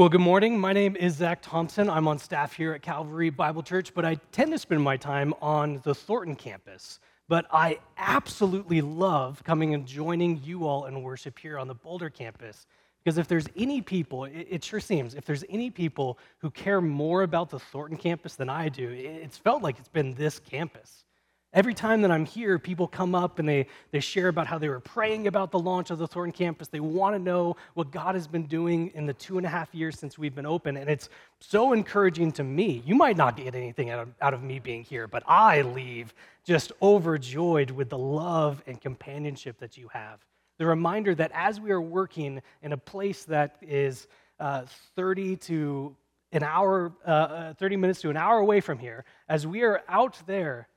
Well, 0.00 0.08
good 0.08 0.22
morning. 0.22 0.58
My 0.58 0.72
name 0.72 0.96
is 0.96 1.16
Zack 1.16 1.42
Thompson. 1.42 1.90
I'm 1.90 2.08
on 2.08 2.18
staff 2.18 2.54
here 2.54 2.72
at 2.72 2.80
Calvary 2.80 3.28
Bible 3.28 3.62
Church, 3.62 3.92
but 3.92 4.02
I 4.02 4.14
tend 4.32 4.50
to 4.52 4.58
spend 4.58 4.80
my 4.80 4.96
time 4.96 5.34
on 5.42 5.82
the 5.84 5.94
Thornton 5.94 6.36
campus. 6.36 7.00
But 7.28 7.44
I 7.52 7.80
absolutely 7.98 8.80
love 8.80 9.44
coming 9.44 9.74
and 9.74 9.84
joining 9.84 10.42
you 10.42 10.66
all 10.66 10.86
in 10.86 11.02
worship 11.02 11.38
here 11.38 11.58
on 11.58 11.68
the 11.68 11.74
Boulder 11.74 12.08
campus. 12.08 12.66
Because 13.04 13.18
if 13.18 13.28
there's 13.28 13.44
any 13.56 13.82
people, 13.82 14.24
it, 14.24 14.64
sure 14.64 14.80
seems, 14.80 15.14
if 15.14 15.26
there's 15.26 15.44
any 15.50 15.68
people 15.68 16.18
who 16.38 16.50
care 16.50 16.80
more 16.80 17.22
about 17.22 17.50
the 17.50 17.58
Thornton 17.58 17.98
campus 17.98 18.36
than 18.36 18.48
I 18.48 18.70
do, 18.70 18.88
it's 18.88 19.36
felt 19.36 19.62
like 19.62 19.78
it's 19.78 19.88
been 19.88 20.14
this 20.14 20.38
campus. 20.38 21.04
Every 21.52 21.74
time 21.74 22.02
that 22.02 22.12
I'm 22.12 22.26
here, 22.26 22.60
people 22.60 22.86
come 22.86 23.12
up 23.12 23.40
and 23.40 23.48
they, 23.48 23.66
they 23.90 23.98
share 23.98 24.28
about 24.28 24.46
how 24.46 24.56
they 24.56 24.68
were 24.68 24.78
praying 24.78 25.26
about 25.26 25.50
the 25.50 25.58
launch 25.58 25.90
of 25.90 25.98
the 25.98 26.06
Thornton 26.06 26.32
campus. 26.32 26.68
They 26.68 26.78
want 26.78 27.16
to 27.16 27.18
know 27.18 27.56
what 27.74 27.90
God 27.90 28.14
has 28.14 28.28
been 28.28 28.46
doing 28.46 28.92
in 28.94 29.04
the 29.04 29.14
two 29.14 29.36
and 29.36 29.44
a 29.44 29.48
half 29.48 29.74
years 29.74 29.98
since 29.98 30.16
we've 30.16 30.34
been 30.34 30.46
open. 30.46 30.76
And 30.76 30.88
it's 30.88 31.08
so 31.40 31.72
encouraging 31.72 32.30
to 32.32 32.44
me. 32.44 32.84
You 32.86 32.94
might 32.94 33.16
not 33.16 33.36
get 33.36 33.56
anything 33.56 33.90
out 33.90 33.98
of, 33.98 34.08
out 34.20 34.32
of 34.32 34.44
me 34.44 34.60
being 34.60 34.84
here, 34.84 35.08
but 35.08 35.24
I 35.26 35.62
leave 35.62 36.14
just 36.44 36.70
overjoyed 36.80 37.72
with 37.72 37.90
the 37.90 37.98
love 37.98 38.62
and 38.68 38.80
companionship 38.80 39.58
that 39.58 39.76
you 39.76 39.88
have. 39.88 40.20
The 40.58 40.66
reminder 40.66 41.16
that 41.16 41.32
as 41.34 41.58
we 41.60 41.72
are 41.72 41.80
working 41.80 42.40
in 42.62 42.72
a 42.74 42.76
place 42.76 43.24
that 43.24 43.56
is 43.60 44.06
uh, 44.38 44.66
30 44.94 45.34
to 45.36 45.96
an 46.30 46.44
hour, 46.44 46.92
uh, 47.04 47.10
uh 47.10 47.54
30 47.54 47.76
minutes 47.76 48.00
to 48.02 48.10
an 48.10 48.16
hour 48.16 48.38
away 48.38 48.60
from 48.60 48.78
here, 48.78 49.04
as 49.28 49.48
we 49.48 49.62
are 49.62 49.82
out 49.88 50.16
there, 50.26 50.68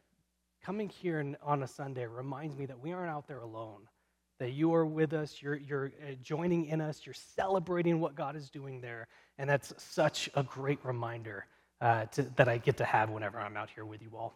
coming 0.63 0.89
here 0.89 1.35
on 1.43 1.63
a 1.63 1.67
Sunday 1.67 2.05
reminds 2.05 2.55
me 2.55 2.65
that 2.65 2.79
we 2.79 2.93
aren't 2.93 3.11
out 3.11 3.27
there 3.27 3.41
alone, 3.41 3.81
that 4.39 4.51
you 4.51 4.73
are 4.73 4.85
with 4.85 5.13
us, 5.13 5.41
you're, 5.41 5.57
you're 5.57 5.91
uh, 6.01 6.13
joining 6.21 6.65
in 6.67 6.81
us, 6.81 7.01
you're 7.05 7.13
celebrating 7.13 7.99
what 7.99 8.15
God 8.15 8.35
is 8.35 8.49
doing 8.49 8.79
there. 8.81 9.07
And 9.37 9.49
that's 9.49 9.73
such 9.77 10.29
a 10.35 10.43
great 10.43 10.79
reminder 10.83 11.45
uh, 11.81 12.05
to, 12.05 12.23
that 12.37 12.47
I 12.47 12.57
get 12.57 12.77
to 12.77 12.85
have 12.85 13.09
whenever 13.09 13.39
I'm 13.39 13.57
out 13.57 13.69
here 13.69 13.85
with 13.85 14.01
you 14.01 14.11
all. 14.17 14.33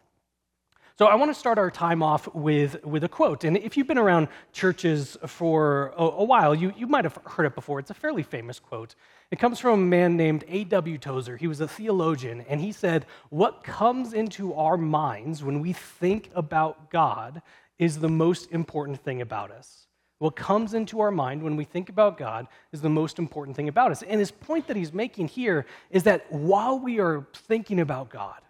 So 0.98 1.06
I 1.06 1.14
want 1.14 1.32
to 1.32 1.38
start 1.38 1.58
our 1.58 1.70
time 1.70 2.02
off 2.02 2.26
with, 2.34 2.84
with 2.84 3.04
a 3.04 3.08
quote. 3.08 3.44
And 3.44 3.56
if 3.56 3.76
you've 3.76 3.86
been 3.86 3.98
around 3.98 4.26
churches 4.52 5.16
for 5.28 5.94
a, 5.96 6.02
a 6.02 6.24
while, 6.24 6.56
you, 6.56 6.72
you 6.76 6.88
might 6.88 7.04
have 7.04 7.16
heard 7.24 7.46
it 7.46 7.54
before. 7.54 7.78
It's 7.78 7.90
a 7.90 7.94
fairly 7.94 8.24
famous 8.24 8.58
quote. 8.58 8.96
It 9.30 9.38
comes 9.38 9.60
from 9.60 9.74
a 9.74 9.84
man 9.84 10.16
named 10.16 10.42
A.W. 10.48 10.98
Tozer. 10.98 11.36
He 11.36 11.46
was 11.46 11.60
a 11.60 11.68
theologian, 11.68 12.44
and 12.48 12.60
he 12.60 12.72
said, 12.72 13.06
What 13.30 13.62
comes 13.62 14.12
into 14.12 14.54
our 14.54 14.76
minds 14.76 15.44
when 15.44 15.60
we 15.60 15.72
think 15.72 16.32
about 16.34 16.90
God 16.90 17.42
is 17.78 18.00
the 18.00 18.08
most 18.08 18.50
important 18.50 19.00
thing 19.00 19.20
about 19.20 19.52
us. 19.52 19.86
What 20.18 20.34
comes 20.34 20.74
into 20.74 20.98
our 20.98 21.12
mind 21.12 21.44
when 21.44 21.54
we 21.54 21.64
think 21.64 21.90
about 21.90 22.18
God 22.18 22.48
is 22.72 22.80
the 22.80 22.90
most 22.90 23.20
important 23.20 23.56
thing 23.56 23.68
about 23.68 23.92
us. 23.92 24.02
And 24.02 24.18
his 24.18 24.32
point 24.32 24.66
that 24.66 24.76
he's 24.76 24.92
making 24.92 25.28
here 25.28 25.64
is 25.92 26.02
that 26.02 26.32
while 26.32 26.76
we 26.76 26.98
are 26.98 27.24
thinking 27.46 27.78
about 27.78 28.10
God, 28.10 28.40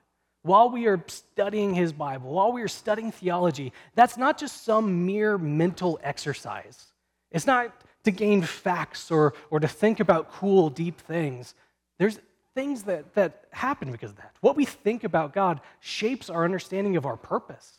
while 0.42 0.70
we 0.70 0.86
are 0.86 1.02
studying 1.08 1.74
his 1.74 1.92
Bible, 1.92 2.32
while 2.32 2.52
we 2.52 2.62
are 2.62 2.68
studying 2.68 3.10
theology, 3.10 3.72
that's 3.94 4.16
not 4.16 4.38
just 4.38 4.64
some 4.64 5.04
mere 5.06 5.36
mental 5.36 5.98
exercise. 6.02 6.86
It's 7.30 7.46
not 7.46 7.72
to 8.04 8.10
gain 8.10 8.42
facts 8.42 9.10
or, 9.10 9.34
or 9.50 9.60
to 9.60 9.68
think 9.68 10.00
about 10.00 10.32
cool, 10.32 10.70
deep 10.70 11.00
things. 11.00 11.54
There's 11.98 12.18
things 12.54 12.84
that, 12.84 13.14
that 13.14 13.44
happen 13.50 13.92
because 13.92 14.10
of 14.10 14.16
that. 14.16 14.34
What 14.40 14.56
we 14.56 14.64
think 14.64 15.04
about 15.04 15.34
God 15.34 15.60
shapes 15.80 16.30
our 16.30 16.44
understanding 16.44 16.96
of 16.96 17.04
our 17.04 17.16
purpose, 17.16 17.78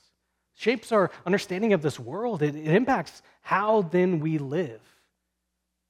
shapes 0.56 0.92
our 0.92 1.12
understanding 1.26 1.74
of 1.74 1.82
this 1.82 2.00
world. 2.00 2.42
It, 2.42 2.56
it 2.56 2.68
impacts 2.68 3.22
how 3.42 3.84
then 3.84 4.20
we 4.20 4.38
live. 4.38 4.82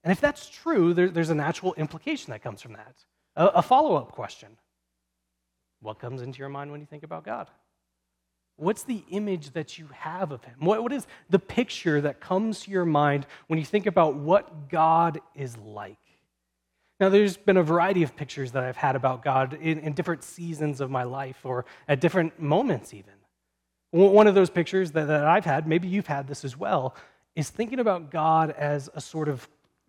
And 0.03 0.11
if 0.11 0.21
that's 0.21 0.47
true, 0.47 0.93
there, 0.93 1.09
there's 1.09 1.29
a 1.29 1.35
natural 1.35 1.73
implication 1.73 2.31
that 2.31 2.41
comes 2.41 2.61
from 2.61 2.73
that. 2.73 2.95
A, 3.35 3.47
a 3.47 3.61
follow 3.61 3.95
up 3.95 4.11
question 4.11 4.49
What 5.81 5.99
comes 5.99 6.21
into 6.21 6.39
your 6.39 6.49
mind 6.49 6.71
when 6.71 6.81
you 6.81 6.87
think 6.87 7.03
about 7.03 7.23
God? 7.23 7.49
What's 8.57 8.83
the 8.83 9.03
image 9.09 9.51
that 9.51 9.77
you 9.77 9.87
have 9.93 10.31
of 10.31 10.43
him? 10.43 10.55
What, 10.59 10.83
what 10.83 10.91
is 10.91 11.07
the 11.29 11.39
picture 11.39 12.01
that 12.01 12.19
comes 12.19 12.61
to 12.61 12.71
your 12.71 12.83
mind 12.83 13.25
when 13.47 13.57
you 13.57 13.65
think 13.65 13.85
about 13.85 14.15
what 14.15 14.69
God 14.69 15.19
is 15.33 15.57
like? 15.57 15.97
Now, 16.99 17.07
there's 17.07 17.37
been 17.37 17.55
a 17.55 17.63
variety 17.63 18.03
of 18.03 18.17
pictures 18.17 18.51
that 18.51 18.63
I've 18.63 18.75
had 18.75 18.97
about 18.97 19.23
God 19.23 19.53
in, 19.53 19.79
in 19.79 19.93
different 19.93 20.23
seasons 20.23 20.81
of 20.81 20.91
my 20.91 21.03
life 21.03 21.45
or 21.45 21.65
at 21.87 22.01
different 22.01 22.41
moments, 22.41 22.93
even. 22.93 23.13
One 23.91 24.27
of 24.27 24.35
those 24.35 24.49
pictures 24.49 24.91
that, 24.91 25.07
that 25.07 25.25
I've 25.25 25.45
had, 25.45 25.65
maybe 25.65 25.87
you've 25.87 26.07
had 26.07 26.27
this 26.27 26.43
as 26.43 26.57
well, 26.57 26.95
is 27.35 27.49
thinking 27.49 27.79
about 27.79 28.11
God 28.11 28.51
as 28.51 28.89
a 28.93 28.99
sort 28.99 29.29
of 29.29 29.47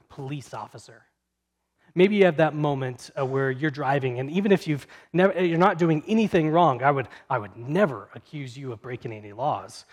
police 0.08 0.54
officer. 0.54 1.02
Maybe 1.94 2.16
you 2.16 2.24
have 2.24 2.36
that 2.36 2.54
moment 2.54 3.10
uh, 3.18 3.26
where 3.26 3.50
you're 3.50 3.70
driving, 3.70 4.18
and 4.20 4.30
even 4.30 4.52
if 4.52 4.66
you've 4.66 4.86
never, 5.12 5.42
you're 5.42 5.58
not 5.58 5.78
doing 5.78 6.02
anything 6.06 6.50
wrong, 6.50 6.82
I 6.82 6.90
would, 6.90 7.08
I 7.28 7.38
would 7.38 7.56
never 7.56 8.08
accuse 8.14 8.56
you 8.56 8.72
of 8.72 8.80
breaking 8.80 9.12
any 9.12 9.32
laws. 9.32 9.84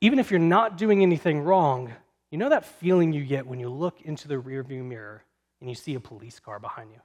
Even 0.00 0.18
if 0.18 0.30
you're 0.30 0.40
not 0.40 0.78
doing 0.78 1.02
anything 1.02 1.42
wrong, 1.42 1.92
you 2.30 2.38
know 2.38 2.48
that 2.48 2.64
feeling 2.64 3.12
you 3.12 3.24
get 3.24 3.46
when 3.46 3.60
you 3.60 3.68
look 3.68 4.00
into 4.02 4.28
the 4.28 4.36
rearview 4.36 4.84
mirror 4.84 5.24
and 5.60 5.68
you 5.68 5.74
see 5.74 5.94
a 5.94 6.00
police 6.00 6.38
car 6.38 6.58
behind 6.58 6.90
you? 6.90 7.00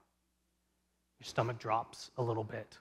Your 1.19 1.25
stomach 1.25 1.57
drops 1.57 2.11
a 2.17 2.23
little 2.23 2.43
bit. 2.43 2.77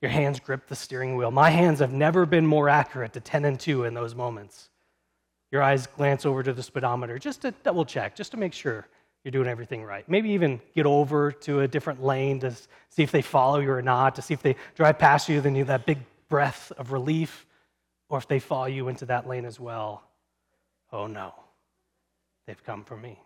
Your 0.00 0.10
hands 0.10 0.38
grip 0.38 0.66
the 0.66 0.76
steering 0.76 1.16
wheel. 1.16 1.30
My 1.30 1.50
hands 1.50 1.78
have 1.80 1.92
never 1.92 2.26
been 2.26 2.46
more 2.46 2.68
accurate 2.68 3.12
to 3.14 3.20
10 3.20 3.44
and 3.44 3.58
2 3.58 3.84
in 3.84 3.94
those 3.94 4.14
moments. 4.14 4.68
Your 5.50 5.62
eyes 5.62 5.86
glance 5.86 6.26
over 6.26 6.42
to 6.42 6.52
the 6.52 6.62
speedometer 6.62 7.18
just 7.18 7.42
to 7.42 7.52
double 7.62 7.84
check, 7.84 8.14
just 8.14 8.32
to 8.32 8.36
make 8.36 8.52
sure 8.52 8.86
you're 9.24 9.32
doing 9.32 9.48
everything 9.48 9.82
right. 9.82 10.06
Maybe 10.08 10.30
even 10.30 10.60
get 10.74 10.84
over 10.84 11.32
to 11.32 11.60
a 11.60 11.68
different 11.68 12.04
lane 12.04 12.40
to 12.40 12.54
see 12.90 13.02
if 13.02 13.10
they 13.10 13.22
follow 13.22 13.58
you 13.58 13.70
or 13.70 13.80
not, 13.80 14.14
to 14.16 14.22
see 14.22 14.34
if 14.34 14.42
they 14.42 14.54
drive 14.74 14.98
past 14.98 15.28
you, 15.28 15.40
then 15.40 15.54
you 15.54 15.60
have 15.60 15.68
that 15.68 15.86
big 15.86 15.98
breath 16.28 16.70
of 16.76 16.92
relief, 16.92 17.46
or 18.10 18.18
if 18.18 18.28
they 18.28 18.38
follow 18.38 18.66
you 18.66 18.88
into 18.88 19.06
that 19.06 19.26
lane 19.26 19.46
as 19.46 19.58
well. 19.58 20.02
Oh 20.92 21.06
no, 21.06 21.34
they've 22.46 22.62
come 22.62 22.84
for 22.84 22.96
me. 22.96 23.18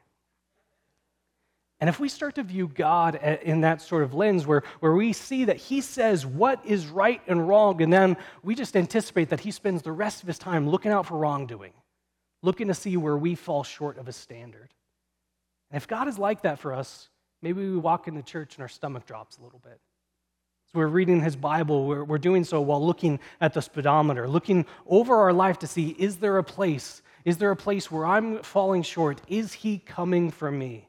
And 1.80 1.88
if 1.88 2.00
we 2.00 2.08
start 2.08 2.34
to 2.36 2.42
view 2.42 2.68
God 2.68 3.16
in 3.16 3.60
that 3.60 3.80
sort 3.80 4.02
of 4.02 4.12
lens 4.12 4.46
where, 4.46 4.62
where 4.80 4.94
we 4.94 5.12
see 5.12 5.44
that 5.44 5.56
He 5.56 5.80
says 5.80 6.26
what 6.26 6.64
is 6.64 6.86
right 6.86 7.20
and 7.26 7.48
wrong, 7.48 7.82
and 7.82 7.92
then 7.92 8.16
we 8.42 8.54
just 8.54 8.76
anticipate 8.76 9.28
that 9.30 9.40
He 9.40 9.50
spends 9.50 9.82
the 9.82 9.92
rest 9.92 10.22
of 10.22 10.28
His 10.28 10.38
time 10.38 10.68
looking 10.68 10.90
out 10.90 11.06
for 11.06 11.16
wrongdoing, 11.16 11.72
looking 12.42 12.68
to 12.68 12.74
see 12.74 12.96
where 12.96 13.16
we 13.16 13.34
fall 13.34 13.62
short 13.62 13.98
of 13.98 14.08
a 14.08 14.12
standard. 14.12 14.74
And 15.70 15.80
if 15.80 15.86
God 15.86 16.08
is 16.08 16.18
like 16.18 16.42
that 16.42 16.58
for 16.58 16.72
us, 16.72 17.08
maybe 17.42 17.68
we 17.68 17.76
walk 17.76 18.08
into 18.08 18.22
church 18.22 18.56
and 18.56 18.62
our 18.62 18.68
stomach 18.68 19.06
drops 19.06 19.38
a 19.38 19.42
little 19.42 19.60
bit. 19.60 19.80
So 20.72 20.78
we're 20.78 20.86
reading 20.86 21.22
his 21.22 21.34
Bible, 21.34 21.86
we're, 21.86 22.04
we're 22.04 22.18
doing 22.18 22.44
so 22.44 22.60
while 22.60 22.84
looking 22.84 23.20
at 23.40 23.54
the 23.54 23.62
speedometer, 23.62 24.28
looking 24.28 24.66
over 24.86 25.16
our 25.16 25.32
life 25.32 25.58
to 25.60 25.66
see 25.66 25.88
is 25.98 26.18
there 26.18 26.36
a 26.36 26.44
place? 26.44 27.00
Is 27.24 27.38
there 27.38 27.50
a 27.50 27.56
place 27.56 27.90
where 27.90 28.04
I'm 28.04 28.42
falling 28.42 28.82
short? 28.82 29.20
Is 29.28 29.52
he 29.52 29.78
coming 29.78 30.30
for 30.30 30.50
me? 30.50 30.88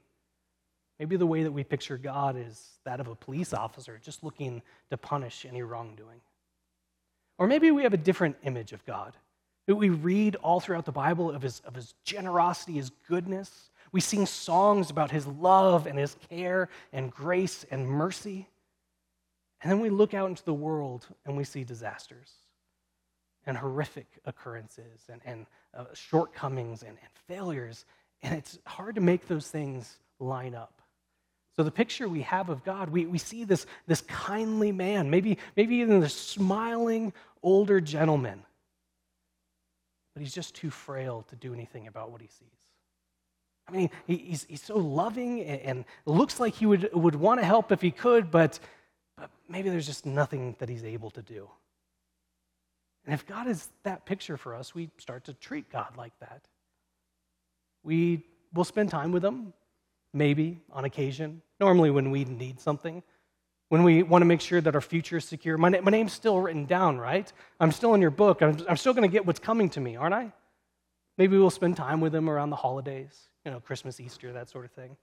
Maybe 0.99 1.15
the 1.15 1.25
way 1.25 1.43
that 1.43 1.51
we 1.51 1.63
picture 1.63 1.97
God 1.97 2.35
is 2.37 2.71
that 2.83 2.99
of 2.99 3.07
a 3.07 3.15
police 3.15 3.53
officer 3.53 3.99
just 4.03 4.21
looking 4.21 4.61
to 4.89 4.97
punish 4.97 5.45
any 5.47 5.61
wrongdoing. 5.61 6.19
Or 7.37 7.47
maybe 7.47 7.71
we 7.71 7.83
have 7.83 7.93
a 7.93 7.97
different 7.97 8.35
image 8.43 8.73
of 8.73 8.85
God. 8.85 9.13
We 9.65 9.89
read 9.89 10.35
all 10.37 10.59
throughout 10.59 10.85
the 10.85 10.91
Bible 10.91 11.31
of 11.31 11.41
his, 11.41 11.61
of 11.61 11.75
his 11.75 11.93
generosity, 12.03 12.73
his 12.73 12.91
goodness, 13.07 13.68
we 13.91 14.01
sing 14.01 14.25
songs 14.25 14.89
about 14.89 15.11
his 15.11 15.25
love 15.25 15.87
and 15.87 15.97
his 15.97 16.15
care 16.29 16.69
and 16.93 17.11
grace 17.11 17.65
and 17.71 17.87
mercy. 17.87 18.47
And 19.61 19.71
then 19.71 19.79
we 19.79 19.89
look 19.89 20.13
out 20.13 20.29
into 20.29 20.43
the 20.45 20.53
world 20.53 21.07
and 21.25 21.35
we 21.35 21.43
see 21.43 21.63
disasters 21.63 22.31
and 23.45 23.57
horrific 23.57 24.07
occurrences 24.25 25.01
and, 25.11 25.21
and 25.25 25.45
uh, 25.73 25.85
shortcomings 25.93 26.83
and, 26.83 26.91
and 26.91 27.09
failures. 27.27 27.85
And 28.21 28.35
it's 28.35 28.59
hard 28.65 28.95
to 28.95 29.01
make 29.01 29.27
those 29.27 29.49
things 29.49 29.97
line 30.19 30.55
up. 30.55 30.81
So, 31.55 31.63
the 31.63 31.71
picture 31.71 32.07
we 32.07 32.21
have 32.21 32.49
of 32.49 32.63
God, 32.63 32.89
we, 32.89 33.05
we 33.05 33.17
see 33.17 33.43
this, 33.43 33.65
this 33.85 34.01
kindly 34.01 34.71
man, 34.71 35.09
maybe, 35.09 35.37
maybe 35.57 35.75
even 35.77 35.99
this 35.99 36.13
smiling 36.13 37.11
older 37.43 37.81
gentleman, 37.81 38.43
but 40.13 40.21
he's 40.21 40.33
just 40.33 40.55
too 40.55 40.69
frail 40.69 41.25
to 41.29 41.35
do 41.35 41.53
anything 41.53 41.87
about 41.87 42.11
what 42.11 42.21
he 42.21 42.27
sees. 42.27 42.58
I 43.69 43.75
mean, 43.75 43.89
he's, 44.07 44.45
he's 44.49 44.61
so 44.61 44.77
loving 44.77 45.43
and, 45.43 45.85
looks 46.05 46.39
like 46.39 46.55
he 46.55 46.65
would, 46.65 46.89
would 46.93 47.15
want 47.15 47.39
to 47.39 47.45
help 47.45 47.71
if 47.71 47.81
he 47.81 47.91
could, 47.91 48.31
but, 48.31 48.59
but 49.17 49.29
maybe 49.47 49.69
there's 49.69 49.85
just 49.85 50.05
nothing 50.05 50.55
that 50.59 50.69
he's 50.69 50.83
able 50.83 51.11
to 51.11 51.21
do. 51.21 51.49
And 53.05 53.13
if 53.13 53.25
God 53.25 53.47
is 53.47 53.69
that 53.83 54.05
picture 54.05 54.37
for 54.37 54.55
us, 54.55 54.73
we 54.73 54.89
start 54.97 55.25
to 55.25 55.33
treat 55.33 55.71
God 55.71 55.97
like 55.97 56.13
that. 56.19 56.41
We 57.83 58.25
will 58.53 58.63
spend 58.63 58.89
time 58.89 59.11
with 59.11 59.23
him, 59.23 59.53
maybe 60.13 60.61
on 60.71 60.85
occasion, 60.85 61.41
normally 61.59 61.91
when 61.91 62.11
we 62.11 62.25
need 62.25 62.59
something, 62.59 63.03
when 63.69 63.83
we 63.83 64.03
want 64.03 64.23
to 64.23 64.25
make 64.25 64.41
sure 64.41 64.59
that 64.61 64.73
our 64.73 64.81
future 64.81 65.17
is 65.17 65.25
secure. 65.25 65.57
My, 65.57 65.69
my 65.69 65.91
name's 65.91 66.13
still 66.13 66.39
written 66.39 66.65
down, 66.65 66.97
right? 66.97 67.31
I'm 67.59 67.71
still 67.71 67.93
in 67.93 68.01
your 68.01 68.11
book. 68.11 68.41
I'm, 68.41 68.57
I'm 68.67 68.77
still 68.77 68.93
going 68.93 69.07
to 69.07 69.11
get 69.11 69.25
what's 69.25 69.39
coming 69.39 69.69
to 69.71 69.79
me, 69.79 69.95
aren't 69.95 70.15
I? 70.15 70.33
Maybe 71.17 71.37
we'll 71.37 71.51
spend 71.51 71.77
time 71.77 72.01
with 72.01 72.15
him 72.15 72.29
around 72.29 72.49
the 72.49 72.55
holidays 72.55 73.28
you 73.45 73.51
know, 73.51 73.59
Christmas, 73.59 73.99
Easter, 73.99 74.33
that 74.33 74.49
sort 74.49 74.65
of 74.65 74.71
thing. 74.71 74.95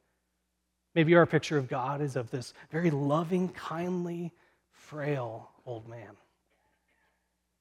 Maybe 0.95 1.15
our 1.15 1.27
picture 1.27 1.59
of 1.59 1.69
God 1.69 2.01
is 2.01 2.17
of 2.17 2.31
this 2.31 2.55
very 2.71 2.91
loving, 2.91 3.49
kindly, 3.51 4.33
frail 4.71 5.51
old 5.67 5.89
man. 5.89 6.17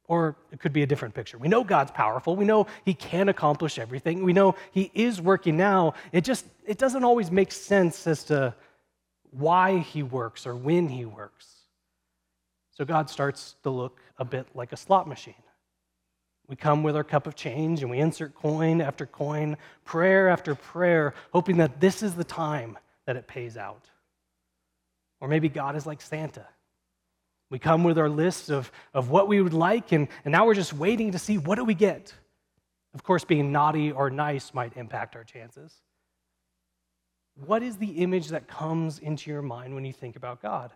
Or 0.08 0.36
it 0.52 0.60
could 0.60 0.72
be 0.72 0.84
a 0.84 0.86
different 0.86 1.16
picture. 1.16 1.38
We 1.38 1.48
know 1.48 1.64
God's 1.64 1.92
powerful. 1.92 2.36
We 2.36 2.46
know 2.46 2.68
he 2.86 2.94
can 2.94 3.28
accomplish 3.28 3.80
everything. 3.80 4.24
We 4.24 4.34
know 4.34 4.56
he 4.72 4.92
is 4.94 5.20
working 5.20 5.58
now. 5.58 5.96
It 6.12 6.24
just 6.24 6.46
it 6.66 6.78
doesn't 6.78 7.04
always 7.04 7.32
make 7.32 7.52
sense 7.52 8.06
as 8.06 8.24
to 8.26 8.54
why 9.32 9.80
he 9.80 10.04
works 10.04 10.46
or 10.46 10.56
when 10.56 10.88
he 10.88 11.06
works. 11.06 11.48
So 12.72 12.86
God 12.86 13.10
starts 13.10 13.56
to 13.64 13.70
look 13.70 14.00
a 14.18 14.26
bit 14.26 14.48
like 14.54 14.74
a 14.74 14.78
slot 14.78 15.08
machine. 15.08 15.34
We 16.48 16.56
come 16.56 16.84
with 16.84 16.96
our 16.96 17.04
cup 17.04 17.28
of 17.28 17.36
change 17.36 17.82
and 17.82 17.90
we 17.90 18.00
insert 18.00 18.36
coin 18.36 18.82
after 18.82 19.06
coin, 19.06 19.58
prayer 19.84 20.30
after 20.30 20.54
prayer, 20.54 21.14
hoping 21.34 21.58
that 21.58 21.80
this 21.80 22.04
is 22.04 22.14
the 22.14 22.24
time 22.24 22.78
that 23.06 23.16
it 23.16 23.28
pays 23.28 23.58
out. 23.58 23.90
Or 25.20 25.28
maybe 25.28 25.50
God 25.50 25.76
is 25.76 25.86
like 25.86 26.02
Santa. 26.02 26.46
We 27.50 27.60
come 27.60 27.84
with 27.84 27.98
our 27.98 28.10
list 28.10 28.50
of, 28.50 28.72
of 28.94 29.10
what 29.10 29.28
we 29.28 29.42
would 29.42 29.54
like, 29.54 29.92
and, 29.92 30.08
and 30.24 30.32
now 30.32 30.46
we're 30.46 30.56
just 30.56 30.74
waiting 30.74 31.12
to 31.12 31.20
see 31.20 31.38
what 31.38 31.56
do 31.56 31.64
we 31.64 31.74
get. 31.76 32.14
Of 32.94 33.04
course, 33.04 33.24
being 33.24 33.52
naughty 33.52 33.92
or 33.92 34.10
nice 34.10 34.54
might 34.54 34.78
impact 34.78 35.16
our 35.16 35.24
chances. 35.24 35.74
What 37.36 37.62
is 37.62 37.78
the 37.78 37.92
image 38.04 38.30
that 38.30 38.48
comes 38.48 39.00
into 39.00 39.30
your 39.30 39.42
mind 39.42 39.76
when 39.76 39.86
you 39.86 39.94
think 39.94 40.16
about 40.16 40.42
God? 40.42 40.72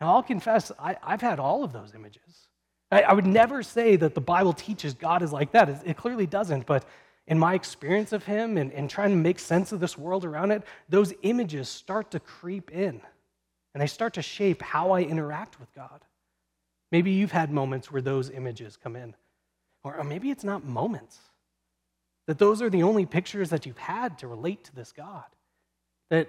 Now, 0.00 0.14
I'll 0.14 0.22
confess, 0.22 0.70
I, 0.78 0.96
I've 1.02 1.22
had 1.22 1.40
all 1.40 1.64
of 1.64 1.72
those 1.72 1.94
images. 1.94 2.48
I, 2.90 3.02
I, 3.02 3.12
would 3.12 3.26
never 3.26 3.62
say 3.62 3.96
that 3.96 4.14
the 4.14 4.20
Bible 4.20 4.52
teaches 4.52 4.94
God 4.94 5.22
is 5.22 5.32
like 5.32 5.52
that. 5.52 5.68
It, 5.68 5.78
it 5.84 5.96
clearly 5.96 6.26
doesn't, 6.26 6.66
but 6.66 6.84
in 7.26 7.38
my 7.38 7.54
experience 7.54 8.12
of 8.12 8.24
Him 8.24 8.56
and, 8.56 8.72
and 8.72 8.88
trying 8.88 9.10
to 9.10 9.16
make 9.16 9.38
sense 9.38 9.72
of 9.72 9.80
this 9.80 9.98
world 9.98 10.24
around 10.24 10.52
it, 10.52 10.62
those 10.88 11.12
images 11.22 11.68
start 11.68 12.10
to 12.12 12.20
creep 12.20 12.70
in 12.70 13.00
and 13.74 13.82
they 13.82 13.86
start 13.86 14.14
to 14.14 14.22
shape 14.22 14.62
how 14.62 14.92
I 14.92 15.02
interact 15.02 15.60
with 15.60 15.72
God. 15.74 16.00
Maybe 16.92 17.10
you've 17.10 17.32
had 17.32 17.50
moments 17.50 17.90
where 17.90 18.00
those 18.00 18.30
images 18.30 18.76
come 18.76 18.96
in, 18.96 19.14
or, 19.82 19.96
or 19.98 20.04
maybe 20.04 20.30
it's 20.30 20.44
not 20.44 20.64
moments, 20.64 21.18
that 22.26 22.38
those 22.38 22.62
are 22.62 22.70
the 22.70 22.84
only 22.84 23.06
pictures 23.06 23.50
that 23.50 23.66
you've 23.66 23.78
had 23.78 24.18
to 24.18 24.28
relate 24.28 24.64
to 24.64 24.74
this 24.74 24.92
God, 24.92 25.24
that 26.10 26.28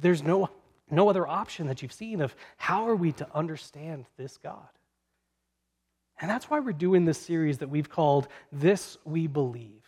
there's 0.00 0.22
no, 0.22 0.50
no 0.90 1.08
other 1.08 1.26
option 1.26 1.68
that 1.68 1.80
you've 1.80 1.92
seen 1.92 2.20
of 2.20 2.34
how 2.56 2.86
are 2.86 2.96
we 2.96 3.12
to 3.12 3.26
understand 3.34 4.06
this 4.16 4.36
God. 4.36 4.68
And 6.20 6.30
that's 6.30 6.48
why 6.48 6.60
we're 6.60 6.72
doing 6.72 7.04
this 7.04 7.18
series 7.18 7.58
that 7.58 7.68
we've 7.68 7.90
called 7.90 8.28
This 8.52 8.98
We 9.04 9.26
Believe 9.26 9.84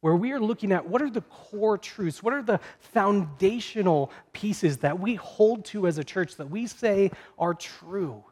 where 0.00 0.16
we 0.16 0.32
are 0.32 0.40
looking 0.40 0.72
at 0.72 0.88
what 0.88 1.02
are 1.02 1.10
the 1.10 1.20
core 1.22 1.78
truths, 1.78 2.22
what 2.22 2.34
are 2.34 2.42
the 2.42 2.60
foundational 2.78 4.10
pieces 4.32 4.78
that 4.78 4.98
we 4.98 5.14
hold 5.16 5.64
to 5.66 5.86
as 5.86 5.98
a 5.98 6.04
church 6.04 6.36
that 6.36 6.50
we 6.50 6.66
say 6.66 7.10
are 7.38 7.54
true. 7.54 8.24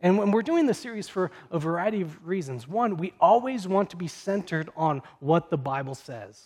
And 0.00 0.18
when 0.18 0.32
we're 0.32 0.42
doing 0.42 0.66
this 0.66 0.78
series 0.78 1.08
for 1.08 1.30
a 1.50 1.58
variety 1.58 2.02
of 2.02 2.26
reasons, 2.26 2.68
one, 2.68 2.96
we 2.96 3.12
always 3.20 3.66
want 3.66 3.90
to 3.90 3.96
be 3.96 4.08
centered 4.08 4.68
on 4.76 5.02
what 5.20 5.48
the 5.48 5.56
Bible 5.56 5.94
says. 5.94 6.42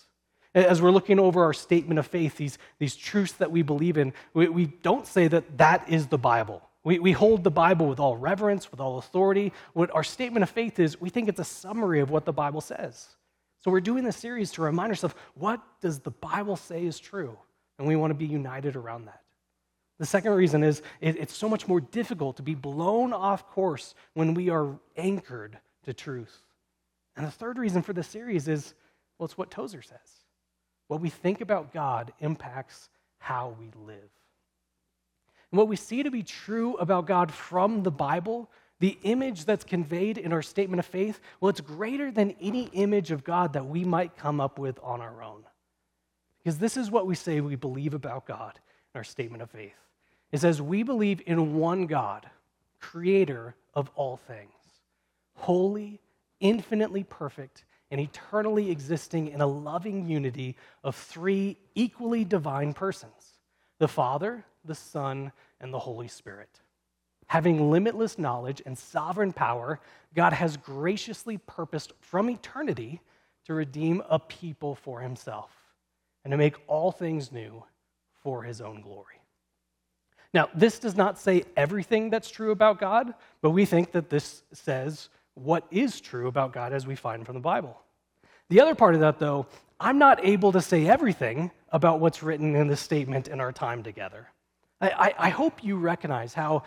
As 0.54 0.80
we're 0.80 0.90
looking 0.90 1.18
over 1.18 1.42
our 1.44 1.52
statement 1.52 1.98
of 1.98 2.06
faith, 2.06 2.36
these, 2.36 2.58
these 2.78 2.96
truths 2.96 3.32
that 3.34 3.50
we 3.50 3.62
believe 3.62 3.96
in, 3.96 4.12
we, 4.34 4.48
we 4.48 4.66
don't 4.66 5.06
say 5.06 5.28
that 5.28 5.58
that 5.58 5.88
is 5.88 6.06
the 6.06 6.18
Bible. 6.18 6.62
We, 6.84 6.98
we 6.98 7.12
hold 7.12 7.44
the 7.44 7.50
Bible 7.50 7.86
with 7.86 8.00
all 8.00 8.16
reverence, 8.16 8.70
with 8.70 8.80
all 8.80 8.98
authority. 8.98 9.52
What 9.72 9.90
our 9.94 10.04
statement 10.04 10.42
of 10.42 10.50
faith 10.50 10.78
is, 10.78 11.00
we 11.00 11.10
think 11.10 11.28
it's 11.28 11.40
a 11.40 11.44
summary 11.44 12.00
of 12.00 12.10
what 12.10 12.24
the 12.24 12.32
Bible 12.32 12.60
says. 12.60 13.08
So 13.60 13.70
we're 13.70 13.80
doing 13.80 14.04
this 14.04 14.16
series 14.16 14.52
to 14.52 14.62
remind 14.62 14.90
ourselves 14.90 15.16
what 15.34 15.60
does 15.80 15.98
the 15.98 16.12
Bible 16.12 16.56
say 16.56 16.84
is 16.84 16.98
true? 16.98 17.36
And 17.78 17.86
we 17.86 17.96
want 17.96 18.10
to 18.12 18.14
be 18.14 18.26
united 18.26 18.76
around 18.76 19.06
that. 19.06 19.22
The 19.98 20.06
second 20.06 20.32
reason 20.32 20.62
is 20.62 20.82
it's 21.00 21.36
so 21.36 21.48
much 21.48 21.66
more 21.66 21.80
difficult 21.80 22.36
to 22.36 22.42
be 22.42 22.54
blown 22.54 23.12
off 23.12 23.48
course 23.50 23.94
when 24.14 24.34
we 24.34 24.48
are 24.48 24.78
anchored 24.96 25.58
to 25.84 25.92
truth. 25.92 26.42
And 27.16 27.26
the 27.26 27.32
third 27.32 27.58
reason 27.58 27.82
for 27.82 27.92
this 27.92 28.06
series 28.06 28.46
is 28.46 28.74
well, 29.18 29.24
it's 29.24 29.36
what 29.36 29.50
Tozer 29.50 29.82
says. 29.82 29.98
What 30.86 31.00
we 31.00 31.10
think 31.10 31.40
about 31.40 31.72
God 31.72 32.12
impacts 32.20 32.88
how 33.18 33.56
we 33.58 33.70
live. 33.84 34.10
And 35.50 35.58
what 35.58 35.68
we 35.68 35.76
see 35.76 36.02
to 36.02 36.10
be 36.10 36.22
true 36.22 36.76
about 36.76 37.06
God 37.06 37.32
from 37.32 37.82
the 37.82 37.90
Bible 37.90 38.50
the 38.80 38.98
image 39.02 39.44
that's 39.44 39.64
conveyed 39.64 40.18
in 40.18 40.32
our 40.32 40.42
statement 40.42 40.78
of 40.78 40.86
faith, 40.86 41.20
well, 41.40 41.50
it's 41.50 41.60
greater 41.60 42.10
than 42.10 42.36
any 42.40 42.64
image 42.72 43.10
of 43.10 43.24
God 43.24 43.54
that 43.54 43.66
we 43.66 43.84
might 43.84 44.16
come 44.16 44.40
up 44.40 44.58
with 44.58 44.78
on 44.82 45.00
our 45.00 45.22
own. 45.22 45.42
Because 46.38 46.58
this 46.58 46.76
is 46.76 46.90
what 46.90 47.06
we 47.06 47.14
say 47.14 47.40
we 47.40 47.56
believe 47.56 47.94
about 47.94 48.26
God 48.26 48.58
in 48.94 48.98
our 48.98 49.04
statement 49.04 49.42
of 49.42 49.50
faith. 49.50 49.74
It 50.30 50.40
says, 50.40 50.62
We 50.62 50.84
believe 50.84 51.20
in 51.26 51.56
one 51.56 51.86
God, 51.86 52.28
creator 52.80 53.56
of 53.74 53.90
all 53.96 54.16
things, 54.16 54.52
holy, 55.34 56.00
infinitely 56.38 57.02
perfect, 57.02 57.64
and 57.90 58.00
eternally 58.00 58.70
existing 58.70 59.28
in 59.28 59.40
a 59.40 59.46
loving 59.46 60.06
unity 60.06 60.56
of 60.84 60.94
three 60.94 61.58
equally 61.74 62.24
divine 62.24 62.74
persons 62.74 63.34
the 63.78 63.88
Father, 63.88 64.44
the 64.64 64.74
Son, 64.74 65.32
and 65.60 65.72
the 65.72 65.78
Holy 65.78 66.08
Spirit. 66.08 66.60
Having 67.26 67.70
limitless 67.70 68.18
knowledge 68.18 68.62
and 68.64 68.76
sovereign 68.76 69.32
power, 69.32 69.80
God 70.14 70.32
has 70.32 70.56
graciously 70.56 71.38
purposed 71.38 71.92
from 72.00 72.30
eternity 72.30 73.00
to 73.44 73.54
redeem 73.54 74.02
a 74.08 74.18
people 74.18 74.74
for 74.74 75.00
himself 75.00 75.50
and 76.24 76.30
to 76.32 76.38
make 76.38 76.56
all 76.66 76.90
things 76.90 77.32
new 77.32 77.62
for 78.22 78.42
his 78.42 78.60
own 78.60 78.80
glory. 78.80 79.20
Now, 80.34 80.48
this 80.54 80.78
does 80.78 80.96
not 80.96 81.18
say 81.18 81.44
everything 81.56 82.10
that's 82.10 82.30
true 82.30 82.50
about 82.50 82.78
God, 82.78 83.14
but 83.40 83.50
we 83.50 83.64
think 83.64 83.92
that 83.92 84.10
this 84.10 84.42
says 84.52 85.08
what 85.34 85.64
is 85.70 86.00
true 86.00 86.26
about 86.28 86.52
God 86.52 86.72
as 86.72 86.86
we 86.86 86.94
find 86.94 87.24
from 87.24 87.34
the 87.34 87.40
Bible. 87.40 87.80
The 88.50 88.60
other 88.60 88.74
part 88.74 88.94
of 88.94 89.00
that, 89.00 89.18
though, 89.18 89.46
I'm 89.80 89.98
not 89.98 90.24
able 90.24 90.52
to 90.52 90.60
say 90.60 90.86
everything 90.86 91.50
about 91.70 92.00
what's 92.00 92.22
written 92.22 92.56
in 92.56 92.66
this 92.66 92.80
statement 92.80 93.28
in 93.28 93.40
our 93.40 93.52
time 93.52 93.82
together. 93.82 94.28
I, 94.80 95.14
I, 95.18 95.28
hope 95.30 95.64
you 95.64 95.76
recognize 95.76 96.34
how 96.34 96.62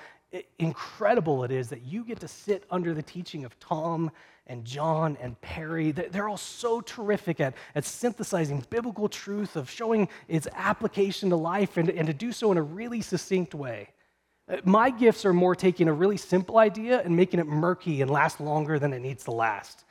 incredible 0.60 1.44
it 1.44 1.52
is 1.52 1.70
that 1.70 1.84
you 1.84 2.04
get 2.04 2.20
to 2.20 2.28
sit 2.28 2.66
under 2.70 2.94
the 2.94 3.02
teaching 3.02 3.46
of 3.46 3.58
Tom 3.60 4.12
and 4.48 4.66
John 4.66 5.18
and 5.22 5.40
Perry. 5.42 5.92
They're 5.92 6.28
all 6.28 6.38
so 6.38 6.82
terrific 6.82 7.40
at, 7.40 7.54
at 7.76 7.86
synthesizing 7.86 8.66
biblical 8.70 9.08
truth, 9.08 9.56
of 9.56 9.70
showing 9.70 10.10
its 10.28 10.48
application 10.54 11.30
to 11.30 11.36
life, 11.36 11.78
and, 11.78 11.90
and 11.90 12.08
to 12.08 12.14
do 12.14 12.32
so 12.32 12.52
in 12.52 12.58
a 12.58 12.62
really 12.62 13.02
succinct 13.02 13.56
way. 13.56 13.90
Uh, 14.50 14.58
my 14.66 14.90
gifts 14.90 15.26
are 15.26 15.34
more 15.34 15.56
taking 15.56 15.88
a 15.88 15.94
really 15.94 16.18
simple 16.18 16.58
idea 16.58 17.02
and 17.02 17.16
making 17.16 17.40
it 17.40 17.48
murky 17.48 18.02
and 18.02 18.12
last 18.12 18.42
longer 18.42 18.78
than 18.78 18.92
it 18.92 19.00
needs 19.00 19.24
to 19.26 19.32
last. 19.32 19.86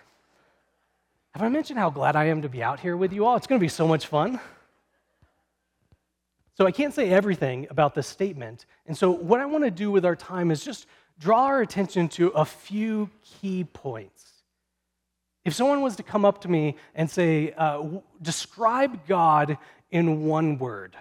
Have 1.32 1.42
I 1.42 1.48
mentioned 1.48 1.78
how 1.78 1.90
glad 1.90 2.16
I 2.16 2.24
am 2.24 2.42
to 2.42 2.48
be 2.48 2.62
out 2.62 2.80
here 2.80 2.96
with 2.96 3.12
you 3.12 3.24
all? 3.24 3.36
It's 3.36 3.46
going 3.46 3.58
to 3.58 3.64
be 3.64 3.68
so 3.68 3.86
much 3.86 4.06
fun. 4.06 4.40
So 6.60 6.66
I 6.66 6.72
can't 6.72 6.92
say 6.92 7.08
everything 7.08 7.66
about 7.70 7.94
this 7.94 8.06
statement. 8.06 8.66
And 8.86 8.94
so 8.94 9.10
what 9.10 9.40
I 9.40 9.46
want 9.46 9.64
to 9.64 9.70
do 9.70 9.90
with 9.90 10.04
our 10.04 10.14
time 10.14 10.50
is 10.50 10.62
just 10.62 10.84
draw 11.18 11.44
our 11.44 11.62
attention 11.62 12.06
to 12.10 12.28
a 12.28 12.44
few 12.44 13.08
key 13.22 13.64
points. 13.64 14.30
If 15.46 15.54
someone 15.54 15.80
was 15.80 15.96
to 15.96 16.02
come 16.02 16.26
up 16.26 16.42
to 16.42 16.48
me 16.48 16.76
and 16.94 17.10
say, 17.10 17.54
uh, 17.56 17.82
describe 18.20 19.06
God 19.06 19.56
in 19.90 20.26
one 20.26 20.58
word, 20.58 20.96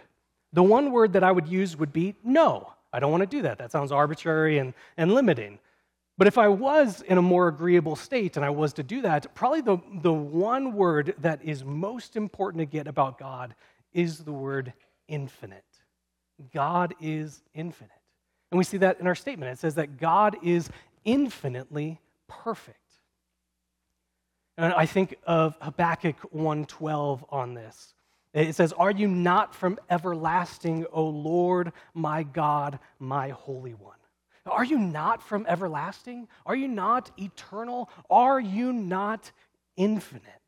the 0.53 0.63
one 0.63 0.93
word 0.93 1.11
that 1.11 1.25
I 1.25 1.31
would 1.33 1.49
use 1.49 1.75
would 1.75 1.91
be 1.91 2.15
no. 2.23 2.71
I 2.93 3.01
don't 3.01 3.11
want 3.11 3.29
to 3.29 3.37
do 3.37 3.41
that. 3.41 3.57
That 3.57 3.73
sounds 3.73 3.91
arbitrary 3.91 4.59
and, 4.59 4.73
and 4.95 5.13
limiting. 5.13 5.59
But 6.17 6.27
if 6.27 6.37
I 6.37 6.47
was 6.47 7.01
in 7.01 7.17
a 7.17 7.21
more 7.21 7.49
agreeable 7.49 7.97
state 7.97 8.37
and 8.37 8.45
I 8.45 8.49
was 8.49 8.71
to 8.75 8.83
do 8.83 9.01
that, 9.01 9.35
probably 9.35 9.59
the, 9.59 9.79
the 9.95 10.13
one 10.13 10.71
word 10.71 11.15
that 11.17 11.43
is 11.43 11.65
most 11.65 12.15
important 12.15 12.61
to 12.61 12.65
get 12.65 12.87
about 12.87 13.19
God 13.19 13.55
is 13.91 14.19
the 14.19 14.31
word 14.31 14.71
infinite. 15.09 15.65
God 16.53 16.93
is 17.01 17.41
infinite. 17.53 17.91
And 18.51 18.57
we 18.57 18.63
see 18.63 18.77
that 18.77 18.99
in 18.99 19.07
our 19.07 19.15
statement. 19.15 19.51
It 19.51 19.59
says 19.59 19.75
that 19.75 19.97
God 19.97 20.37
is 20.43 20.69
infinitely 21.03 21.99
perfect. 22.27 22.77
And 24.57 24.73
I 24.73 24.85
think 24.85 25.15
of 25.25 25.57
Habakkuk 25.61 26.17
1:12 26.33 27.23
on 27.29 27.53
this. 27.53 27.93
It 28.33 28.53
says, 28.53 28.73
"Are 28.73 28.91
you 28.91 29.07
not 29.07 29.55
from 29.55 29.79
everlasting, 29.89 30.85
O 30.91 31.07
Lord, 31.07 31.71
my 31.93 32.23
God, 32.23 32.79
my 32.99 33.29
holy 33.29 33.73
one?" 33.73 33.97
Are 34.45 34.63
you 34.63 34.77
not 34.77 35.21
from 35.21 35.45
everlasting? 35.47 36.27
Are 36.45 36.55
you 36.55 36.67
not 36.67 37.11
eternal? 37.17 37.89
Are 38.09 38.39
you 38.39 38.73
not 38.73 39.31
infinite? 39.75 40.38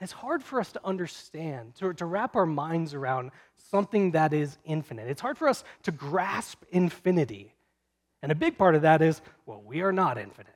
It's 0.00 0.12
hard 0.12 0.44
for 0.44 0.60
us 0.60 0.72
to 0.72 0.80
understand, 0.84 1.74
to, 1.76 1.92
to 1.94 2.06
wrap 2.06 2.36
our 2.36 2.46
minds 2.46 2.94
around 2.94 3.32
something 3.70 4.12
that 4.12 4.32
is 4.32 4.56
infinite. 4.64 5.08
It's 5.08 5.20
hard 5.20 5.36
for 5.36 5.48
us 5.48 5.64
to 5.84 5.90
grasp 5.90 6.62
infinity. 6.70 7.54
And 8.22 8.30
a 8.30 8.36
big 8.36 8.56
part 8.56 8.74
of 8.74 8.82
that 8.82 9.02
is, 9.02 9.20
well, 9.44 9.62
we 9.64 9.80
are 9.80 9.92
not 9.92 10.18
infinite. 10.18 10.54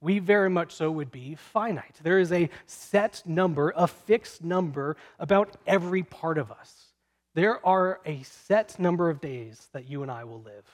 We 0.00 0.18
very 0.18 0.50
much 0.50 0.74
so 0.74 0.90
would 0.90 1.10
be 1.10 1.36
finite. 1.36 2.00
There 2.02 2.18
is 2.18 2.32
a 2.32 2.50
set 2.66 3.22
number, 3.24 3.72
a 3.76 3.86
fixed 3.86 4.42
number 4.42 4.96
about 5.18 5.56
every 5.66 6.02
part 6.02 6.38
of 6.38 6.50
us. 6.50 6.92
There 7.34 7.64
are 7.64 8.00
a 8.04 8.22
set 8.24 8.78
number 8.78 9.08
of 9.08 9.20
days 9.20 9.68
that 9.72 9.88
you 9.88 10.02
and 10.02 10.10
I 10.10 10.24
will 10.24 10.42
live. 10.42 10.66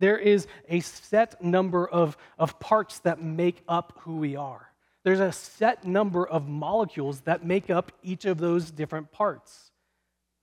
There 0.00 0.18
is 0.18 0.46
a 0.68 0.80
set 0.80 1.42
number 1.42 1.86
of, 1.86 2.16
of 2.38 2.58
parts 2.58 2.98
that 3.00 3.22
make 3.22 3.62
up 3.68 3.92
who 4.00 4.16
we 4.16 4.36
are. 4.36 4.65
There's 5.06 5.20
a 5.20 5.30
set 5.30 5.84
number 5.84 6.26
of 6.26 6.48
molecules 6.48 7.20
that 7.20 7.46
make 7.46 7.70
up 7.70 7.92
each 8.02 8.24
of 8.24 8.38
those 8.38 8.72
different 8.72 9.12
parts. 9.12 9.70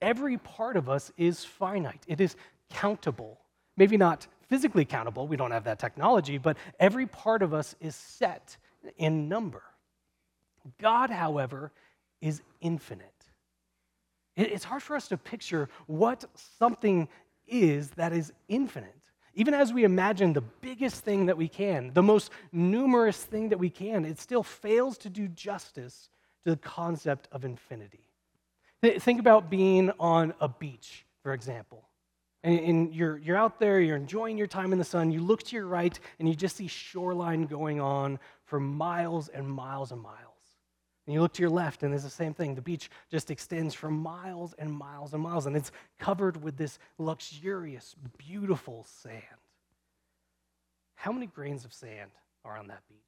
Every 0.01 0.37
part 0.37 0.77
of 0.77 0.87
us 0.87 1.11
is 1.17 1.43
finite, 1.43 2.01
it 2.07 2.21
is 2.21 2.37
countable. 2.69 3.41
Maybe 3.75 3.97
not 3.97 4.25
physically 4.47 4.85
countable, 4.85 5.27
we 5.27 5.35
don't 5.35 5.51
have 5.51 5.65
that 5.65 5.79
technology, 5.79 6.37
but 6.37 6.55
every 6.79 7.05
part 7.05 7.41
of 7.41 7.53
us 7.53 7.75
is 7.81 7.93
set 7.93 8.55
in 8.97 9.27
number. 9.27 9.63
God, 10.79 11.09
however, 11.09 11.73
is 12.21 12.41
infinite. 12.61 13.25
It's 14.37 14.63
hard 14.63 14.81
for 14.81 14.95
us 14.95 15.09
to 15.09 15.17
picture 15.17 15.67
what 15.87 16.23
something 16.57 17.09
is 17.45 17.89
that 17.97 18.13
is 18.13 18.31
infinite. 18.47 19.02
Even 19.35 19.53
as 19.53 19.73
we 19.73 19.83
imagine 19.83 20.33
the 20.33 20.41
biggest 20.41 21.03
thing 21.03 21.25
that 21.25 21.37
we 21.37 21.47
can, 21.47 21.91
the 21.93 22.03
most 22.03 22.31
numerous 22.51 23.17
thing 23.17 23.49
that 23.49 23.57
we 23.57 23.69
can, 23.69 24.05
it 24.05 24.19
still 24.19 24.43
fails 24.43 24.97
to 24.99 25.09
do 25.09 25.27
justice 25.27 26.09
to 26.43 26.51
the 26.51 26.57
concept 26.57 27.27
of 27.31 27.43
infinity. 27.43 28.07
Think 28.81 29.19
about 29.19 29.49
being 29.49 29.91
on 29.99 30.33
a 30.39 30.47
beach, 30.47 31.05
for 31.21 31.33
example. 31.33 31.83
And, 32.43 32.93
you're, 32.93 33.17
you're 33.17 33.37
out 33.37 33.57
there, 33.57 33.79
you're 33.79 33.95
enjoying 33.95 34.37
your 34.37 34.47
time 34.47 34.73
in 34.73 34.77
the 34.77 34.83
sun, 34.83 35.11
you 35.11 35.21
look 35.21 35.43
to 35.43 35.55
your 35.55 35.65
right, 35.65 35.97
and 36.19 36.27
you 36.27 36.35
just 36.35 36.57
see 36.57 36.67
shoreline 36.67 37.45
going 37.45 37.79
on 37.79 38.19
for 38.43 38.59
miles 38.59 39.29
and 39.29 39.47
miles 39.47 39.93
and 39.93 40.01
miles. 40.01 40.32
And 41.05 41.13
you 41.13 41.21
look 41.21 41.33
to 41.33 41.41
your 41.41 41.49
left, 41.49 41.83
and 41.83 41.93
it's 41.93 42.03
the 42.03 42.09
same 42.09 42.33
thing. 42.33 42.55
The 42.55 42.61
beach 42.61 42.89
just 43.11 43.29
extends 43.29 43.73
for 43.73 43.91
miles 43.91 44.53
and 44.57 44.71
miles 44.71 45.13
and 45.13 45.21
miles, 45.21 45.45
and 45.45 45.55
it's 45.55 45.71
covered 45.99 46.41
with 46.41 46.55
this 46.55 46.79
luxurious, 46.97 47.95
beautiful 48.17 48.85
sand. 49.01 49.21
How 50.95 51.11
many 51.11 51.25
grains 51.25 51.65
of 51.65 51.73
sand 51.73 52.11
are 52.45 52.57
on 52.57 52.67
that 52.67 52.87
beach? 52.87 52.99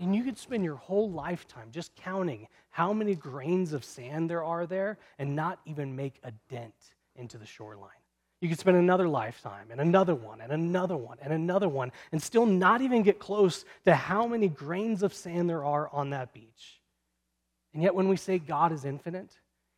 And 0.00 0.16
you 0.16 0.24
could 0.24 0.38
spend 0.38 0.64
your 0.64 0.76
whole 0.76 1.10
lifetime 1.10 1.68
just 1.70 1.94
counting 1.94 2.48
how 2.70 2.92
many 2.92 3.14
grains 3.14 3.72
of 3.72 3.84
sand 3.84 4.28
there 4.30 4.42
are 4.42 4.66
there 4.66 4.98
and 5.18 5.36
not 5.36 5.60
even 5.66 5.94
make 5.94 6.18
a 6.24 6.32
dent 6.48 6.74
into 7.14 7.38
the 7.38 7.46
shoreline. 7.46 7.90
You 8.40 8.48
could 8.48 8.58
spend 8.58 8.78
another 8.78 9.06
lifetime 9.06 9.66
and 9.70 9.80
another 9.80 10.14
one 10.14 10.40
and 10.40 10.50
another 10.50 10.96
one 10.96 11.18
and 11.20 11.32
another 11.32 11.68
one 11.68 11.92
and 12.10 12.22
still 12.22 12.46
not 12.46 12.80
even 12.80 13.02
get 13.02 13.18
close 13.18 13.64
to 13.84 13.94
how 13.94 14.26
many 14.26 14.48
grains 14.48 15.02
of 15.02 15.12
sand 15.12 15.48
there 15.48 15.64
are 15.64 15.90
on 15.90 16.10
that 16.10 16.32
beach. 16.32 16.80
And 17.74 17.82
yet, 17.82 17.94
when 17.94 18.08
we 18.08 18.16
say 18.16 18.38
God 18.38 18.72
is 18.72 18.84
infinite, 18.84 19.30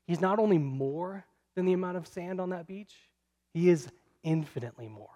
He's 0.06 0.20
not 0.20 0.38
only 0.38 0.58
more 0.58 1.24
than 1.54 1.66
the 1.66 1.72
amount 1.72 1.96
of 1.96 2.06
sand 2.06 2.40
on 2.40 2.50
that 2.50 2.66
beach, 2.66 2.94
He 3.52 3.68
is 3.68 3.88
infinitely 4.22 4.88
more. 4.88 5.08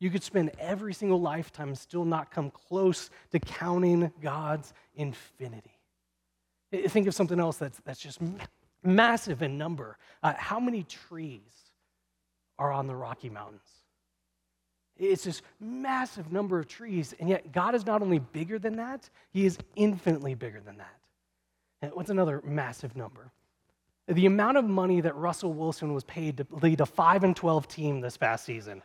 You 0.00 0.10
could 0.10 0.22
spend 0.22 0.50
every 0.58 0.94
single 0.94 1.20
lifetime 1.20 1.68
and 1.68 1.78
still 1.78 2.04
not 2.04 2.30
come 2.30 2.50
close 2.50 3.10
to 3.32 3.40
counting 3.40 4.12
God's 4.20 4.72
infinity. 4.94 5.78
Think 6.88 7.06
of 7.06 7.14
something 7.14 7.40
else 7.40 7.56
that's, 7.56 7.80
that's 7.84 8.00
just 8.00 8.20
massive 8.82 9.42
in 9.42 9.58
number. 9.58 9.96
Uh, 10.22 10.34
how 10.36 10.60
many 10.60 10.84
trees 10.84 11.67
are 12.58 12.72
on 12.72 12.86
the 12.86 12.94
Rocky 12.94 13.28
Mountains. 13.28 13.62
It's 14.96 15.24
this 15.24 15.42
massive 15.60 16.32
number 16.32 16.58
of 16.58 16.66
trees, 16.66 17.14
and 17.20 17.28
yet 17.28 17.52
God 17.52 17.74
is 17.74 17.86
not 17.86 18.02
only 18.02 18.18
bigger 18.18 18.58
than 18.58 18.76
that, 18.76 19.08
He 19.30 19.46
is 19.46 19.58
infinitely 19.76 20.34
bigger 20.34 20.60
than 20.60 20.78
that. 20.78 20.98
And 21.80 21.92
what's 21.94 22.10
another 22.10 22.42
massive 22.44 22.96
number? 22.96 23.30
The 24.08 24.26
amount 24.26 24.56
of 24.56 24.64
money 24.64 25.00
that 25.02 25.14
Russell 25.14 25.52
Wilson 25.52 25.92
was 25.92 26.02
paid 26.04 26.38
to 26.38 26.46
lead 26.62 26.80
a 26.80 26.86
5 26.86 27.24
and 27.24 27.36
12 27.36 27.68
team 27.68 28.00
this 28.00 28.16
past 28.16 28.44
season. 28.44 28.82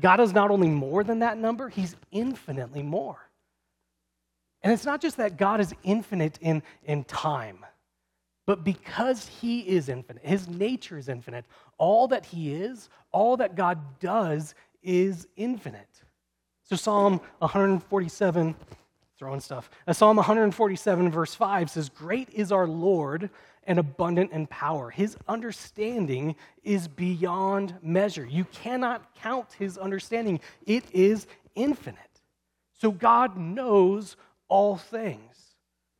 God 0.00 0.20
is 0.20 0.34
not 0.34 0.50
only 0.50 0.68
more 0.68 1.02
than 1.04 1.20
that 1.20 1.38
number, 1.38 1.68
He's 1.68 1.96
infinitely 2.10 2.82
more. 2.82 3.16
And 4.62 4.72
it's 4.72 4.84
not 4.84 5.00
just 5.00 5.16
that 5.16 5.36
God 5.36 5.60
is 5.60 5.72
infinite 5.84 6.38
in, 6.42 6.62
in 6.84 7.04
time. 7.04 7.64
But 8.46 8.62
because 8.62 9.26
he 9.26 9.60
is 9.60 9.88
infinite, 9.88 10.24
his 10.24 10.48
nature 10.48 10.96
is 10.96 11.08
infinite, 11.08 11.44
all 11.78 12.06
that 12.08 12.24
he 12.24 12.54
is, 12.54 12.88
all 13.10 13.36
that 13.38 13.56
God 13.56 13.98
does 13.98 14.54
is 14.82 15.26
infinite. 15.36 16.02
So 16.62 16.76
Psalm 16.76 17.20
147, 17.40 18.54
throwing 19.18 19.40
stuff. 19.40 19.68
Uh, 19.86 19.92
Psalm 19.92 20.16
147, 20.16 21.10
verse 21.10 21.34
5 21.34 21.70
says, 21.70 21.88
Great 21.88 22.28
is 22.32 22.52
our 22.52 22.68
Lord 22.68 23.30
and 23.64 23.80
abundant 23.80 24.30
in 24.30 24.46
power. 24.46 24.90
His 24.90 25.16
understanding 25.26 26.36
is 26.62 26.86
beyond 26.86 27.74
measure. 27.82 28.24
You 28.24 28.44
cannot 28.44 29.14
count 29.16 29.48
his 29.58 29.76
understanding, 29.76 30.40
it 30.66 30.84
is 30.92 31.26
infinite. 31.56 31.98
So 32.78 32.92
God 32.92 33.36
knows 33.36 34.16
all 34.48 34.76
things 34.76 35.45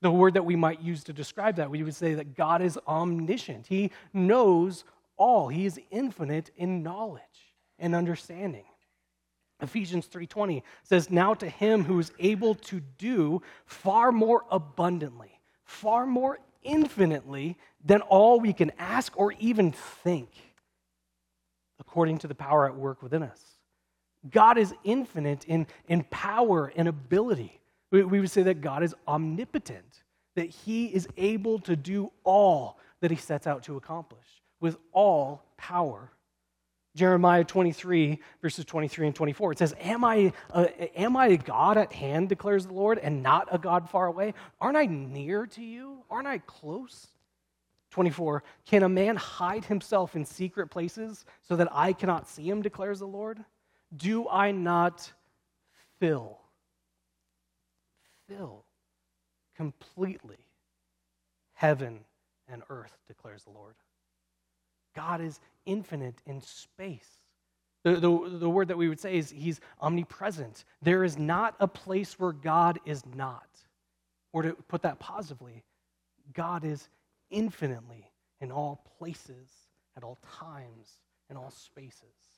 the 0.07 0.11
word 0.13 0.35
that 0.35 0.45
we 0.45 0.57
might 0.57 0.81
use 0.81 1.05
to 1.05 1.13
describe 1.13 1.57
that, 1.57 1.71
we 1.71 1.83
would 1.83 1.95
say 1.95 2.15
that 2.15 2.37
God 2.37 2.63
is 2.63 2.79
omniscient. 2.87 3.67
He 3.67 3.91
knows 4.13 4.85
all. 5.17 5.49
He 5.49 5.67
is 5.67 5.81
infinite 5.91 6.51
in 6.57 6.83
knowledge 6.83 7.23
and 7.79 7.95
understanding. 7.95 8.65
Ephesians 9.61 10.07
3:20 10.07 10.63
says, 10.83 11.11
"Now 11.11 11.35
to 11.35 11.49
him 11.49 11.85
who 11.85 11.99
is 11.99 12.13
able 12.19 12.55
to 12.55 12.81
do 12.81 13.43
far 13.65 14.13
more 14.13 14.45
abundantly, 14.51 15.41
far 15.65 16.07
more 16.07 16.39
infinitely 16.63 17.57
than 17.85 18.03
all 18.03 18.39
we 18.39 18.53
can 18.53 18.71
ask 18.79 19.17
or 19.19 19.33
even 19.33 19.73
think, 19.73 20.31
according 21.79 22.19
to 22.19 22.29
the 22.29 22.35
power 22.35 22.67
at 22.67 22.77
work 22.77 23.03
within 23.03 23.23
us." 23.23 23.61
God 24.31 24.59
is 24.59 24.75
infinite 24.85 25.45
in, 25.45 25.67
in 25.89 26.05
power 26.05 26.73
and 26.77 26.89
ability. 26.89 27.61
We, 27.97 28.03
we 28.03 28.21
would 28.21 28.31
say 28.31 28.43
that 28.43 28.61
God 28.61 28.83
is 28.83 28.95
omnipotent, 29.09 30.05
that 30.35 30.51
he 30.51 30.85
is 30.87 31.09
able 31.17 31.59
to 31.61 31.75
do 31.75 32.13
all 32.25 32.79
that 33.01 33.11
he 33.11 33.17
sets 33.17 33.47
out 33.47 33.63
to 33.63 33.77
accomplish 33.79 34.27
with 34.61 34.77
all 34.93 35.47
power. 35.57 36.13
Jeremiah 36.95 37.43
23, 37.43 38.21
verses 38.43 38.67
23 38.67 39.07
and 39.07 39.17
24. 39.17 39.53
It 39.53 39.59
says, 39.59 39.75
Am 39.81 40.05
I, 40.05 40.35
uh, 40.53 40.67
am 40.95 41.17
I 41.17 41.29
a 41.29 41.37
God 41.39 41.79
at 41.79 41.95
hand, 41.95 42.29
declares 42.29 42.67
the 42.67 42.75
Lord, 42.75 42.99
and 42.99 43.23
not 43.23 43.49
a 43.51 43.57
God 43.57 43.89
far 43.89 44.09
away? 44.09 44.35
Aren't 44.61 44.77
I 44.77 44.85
near 44.85 45.47
to 45.47 45.63
you? 45.63 46.05
Aren't 46.11 46.29
I 46.29 46.37
close? 46.39 47.07
24. 47.93 48.43
Can 48.67 48.83
a 48.83 48.91
man 48.91 49.17
hide 49.17 49.65
himself 49.65 50.17
in 50.17 50.27
secret 50.27 50.69
places 50.69 51.25
so 51.41 51.57
that 51.57 51.69
I 51.73 51.95
cannot 51.95 52.29
see 52.29 52.47
him, 52.47 52.61
declares 52.61 52.99
the 52.99 53.07
Lord? 53.07 53.43
Do 53.97 54.29
I 54.29 54.51
not 54.51 55.11
fill 55.99 56.41
fill 58.29 58.65
completely 59.57 60.39
heaven 61.55 62.01
and 62.49 62.63
earth, 62.71 62.97
declares 63.09 63.45
the 63.45 63.51
Lord. 63.51 63.75
God 64.95 65.21
is 65.21 65.41
infinite 65.65 66.17
in 66.27 66.41
space. 66.41 67.09
The, 67.85 67.95
the, 67.95 68.39
the, 68.39 68.51
word 68.51 68.69
that 68.69 68.79
we 68.79 68.89
would 68.89 68.99
say 68.99 69.17
is 69.17 69.31
he's 69.31 69.61
omnipresent. 69.81 70.65
There 70.83 71.05
is 71.05 71.17
not 71.19 71.55
a 71.61 71.69
place 71.69 72.19
where 72.19 72.33
God 72.33 72.81
is 72.85 73.05
not. 73.15 73.47
Or 74.33 74.43
to 74.43 74.55
put 74.69 74.83
that 74.83 74.99
positively, 74.99 75.63
God 76.35 76.65
is 76.65 76.89
infinitely 77.31 78.11
in 78.41 78.51
all 78.51 78.85
places, 78.99 79.49
at 79.97 80.03
all 80.03 80.19
times, 80.41 80.99
in 81.31 81.37
all 81.37 81.51
spaces. 81.51 82.36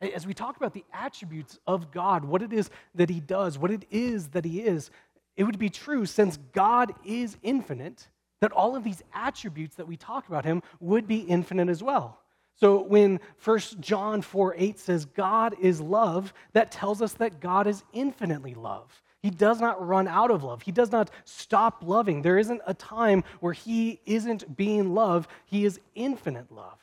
As 0.00 0.26
we 0.26 0.34
talk 0.34 0.56
about 0.56 0.74
the 0.74 0.84
attributes 0.92 1.58
of 1.66 1.90
God, 1.90 2.24
what 2.24 2.42
it 2.42 2.52
is 2.52 2.70
that 2.94 3.08
He 3.08 3.20
does, 3.20 3.58
what 3.58 3.70
it 3.70 3.86
is 3.90 4.28
that 4.28 4.44
He 4.44 4.60
is, 4.60 4.90
it 5.36 5.44
would 5.44 5.58
be 5.58 5.70
true 5.70 6.06
since 6.06 6.38
God 6.52 6.94
is 7.04 7.36
infinite 7.42 8.08
that 8.40 8.52
all 8.52 8.76
of 8.76 8.84
these 8.84 9.02
attributes 9.14 9.76
that 9.76 9.88
we 9.88 9.96
talk 9.96 10.28
about 10.28 10.44
Him 10.44 10.62
would 10.80 11.06
be 11.06 11.20
infinite 11.20 11.68
as 11.68 11.82
well. 11.82 12.18
So 12.56 12.82
when 12.82 13.20
1 13.42 13.58
John 13.80 14.22
4 14.22 14.54
8 14.56 14.78
says 14.78 15.04
God 15.06 15.56
is 15.60 15.80
love, 15.80 16.32
that 16.52 16.70
tells 16.70 17.02
us 17.02 17.14
that 17.14 17.40
God 17.40 17.66
is 17.66 17.82
infinitely 17.92 18.54
love. 18.54 19.02
He 19.22 19.30
does 19.30 19.60
not 19.60 19.84
run 19.84 20.06
out 20.06 20.30
of 20.30 20.44
love. 20.44 20.62
He 20.62 20.70
does 20.70 20.92
not 20.92 21.10
stop 21.24 21.82
loving. 21.82 22.20
There 22.22 22.38
isn't 22.38 22.60
a 22.66 22.74
time 22.74 23.24
where 23.40 23.54
he 23.54 24.00
isn't 24.04 24.56
being 24.56 24.94
love. 24.94 25.26
He 25.46 25.64
is 25.64 25.80
infinite 25.94 26.52
love. 26.52 26.78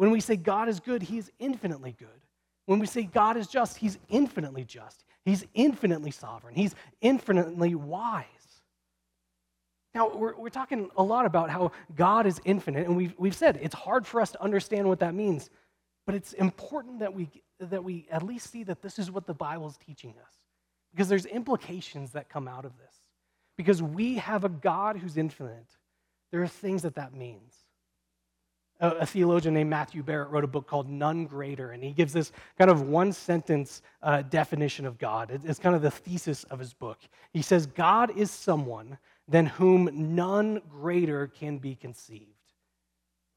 When 0.00 0.10
we 0.12 0.20
say 0.20 0.36
God 0.36 0.70
is 0.70 0.80
good, 0.80 1.02
he 1.02 1.18
is 1.18 1.30
infinitely 1.38 1.94
good. 1.98 2.08
When 2.64 2.78
we 2.78 2.86
say 2.86 3.02
God 3.02 3.36
is 3.36 3.46
just, 3.46 3.76
he's 3.76 3.98
infinitely 4.08 4.64
just. 4.64 5.04
He's 5.26 5.44
infinitely 5.52 6.10
sovereign. 6.10 6.54
He's 6.54 6.74
infinitely 7.02 7.74
wise. 7.74 8.24
Now, 9.94 10.08
we're, 10.08 10.34
we're 10.36 10.48
talking 10.48 10.88
a 10.96 11.02
lot 11.02 11.26
about 11.26 11.50
how 11.50 11.72
God 11.94 12.26
is 12.26 12.40
infinite, 12.46 12.86
and 12.86 12.96
we've, 12.96 13.12
we've 13.18 13.36
said 13.36 13.58
it's 13.60 13.74
hard 13.74 14.06
for 14.06 14.22
us 14.22 14.30
to 14.30 14.42
understand 14.42 14.88
what 14.88 15.00
that 15.00 15.12
means, 15.12 15.50
but 16.06 16.14
it's 16.14 16.32
important 16.32 17.00
that 17.00 17.12
we, 17.12 17.28
that 17.58 17.84
we 17.84 18.06
at 18.10 18.22
least 18.22 18.50
see 18.50 18.62
that 18.62 18.80
this 18.80 18.98
is 18.98 19.10
what 19.10 19.26
the 19.26 19.34
Bible 19.34 19.68
is 19.68 19.76
teaching 19.76 20.14
us, 20.26 20.32
because 20.94 21.10
there's 21.10 21.26
implications 21.26 22.12
that 22.12 22.30
come 22.30 22.48
out 22.48 22.64
of 22.64 22.72
this. 22.78 22.94
Because 23.58 23.82
we 23.82 24.14
have 24.14 24.44
a 24.44 24.48
God 24.48 24.96
who's 24.96 25.18
infinite, 25.18 25.76
there 26.32 26.42
are 26.42 26.48
things 26.48 26.80
that 26.84 26.94
that 26.94 27.12
means. 27.12 27.59
A, 28.80 29.06
theologian 29.06 29.54
named 29.54 29.70
Matthew 29.70 30.02
Barrett 30.02 30.30
wrote 30.30 30.44
a 30.44 30.48
book 30.48 30.66
called 30.66 30.88
None 30.88 31.26
Greater, 31.26 31.70
and 31.70 31.82
he 31.84 31.92
gives 31.92 32.12
this 32.12 32.32
kind 32.58 32.70
of 32.70 32.82
one 32.82 33.12
sentence 33.12 33.82
uh, 34.02 34.22
definition 34.22 34.86
of 34.86 34.98
God. 34.98 35.40
It's 35.44 35.58
kind 35.58 35.76
of 35.76 35.82
the 35.82 35.90
thesis 35.90 36.44
of 36.44 36.58
his 36.58 36.72
book. 36.72 36.98
He 37.32 37.42
says, 37.42 37.66
God 37.66 38.16
is 38.16 38.30
someone 38.30 38.98
than 39.28 39.46
whom 39.46 40.14
none 40.14 40.62
greater 40.68 41.26
can 41.26 41.58
be 41.58 41.74
conceived. 41.74 42.26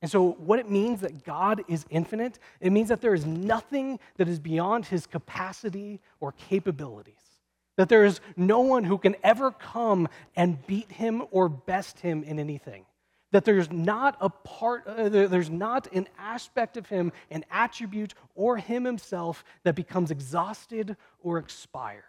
And 0.01 0.09
so, 0.09 0.31
what 0.31 0.59
it 0.59 0.69
means 0.69 1.01
that 1.01 1.23
God 1.23 1.63
is 1.67 1.85
infinite, 1.89 2.39
it 2.59 2.71
means 2.71 2.89
that 2.89 2.99
there 2.99 3.13
is 3.13 3.25
nothing 3.25 3.99
that 4.17 4.27
is 4.27 4.39
beyond 4.39 4.85
his 4.85 5.07
capacity 5.07 6.01
or 6.19 6.33
capabilities. 6.33 7.15
That 7.77 7.89
there 7.89 8.03
is 8.05 8.19
no 8.35 8.59
one 8.59 8.83
who 8.83 8.97
can 8.97 9.15
ever 9.23 9.51
come 9.51 10.09
and 10.35 10.65
beat 10.67 10.91
him 10.91 11.23
or 11.31 11.47
best 11.49 11.99
him 11.99 12.23
in 12.23 12.37
anything 12.37 12.85
that 13.33 13.45
there's 13.45 13.71
not 13.71 14.15
a 14.21 14.29
part, 14.29 14.87
uh, 14.87 15.09
there's 15.09 15.49
not 15.49 15.91
an 15.91 16.07
aspect 16.19 16.77
of 16.77 16.87
him, 16.87 17.11
an 17.31 17.43
attribute, 17.49 18.13
or 18.35 18.57
him 18.57 18.85
himself 18.85 19.43
that 19.63 19.73
becomes 19.73 20.11
exhausted 20.11 20.95
or 21.19 21.39
expires. 21.39 22.03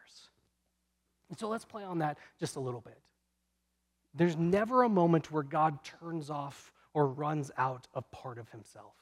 And 1.30 1.38
so 1.38 1.48
let's 1.48 1.64
play 1.64 1.82
on 1.82 2.00
that 2.00 2.18
just 2.38 2.56
a 2.56 2.60
little 2.60 2.82
bit. 2.82 3.00
There's 4.14 4.36
never 4.36 4.82
a 4.82 4.88
moment 4.88 5.32
where 5.32 5.42
God 5.42 5.82
turns 5.82 6.28
off 6.28 6.72
or 6.92 7.06
runs 7.06 7.50
out 7.56 7.88
of 7.94 8.08
part 8.10 8.36
of 8.38 8.50
himself. 8.50 8.92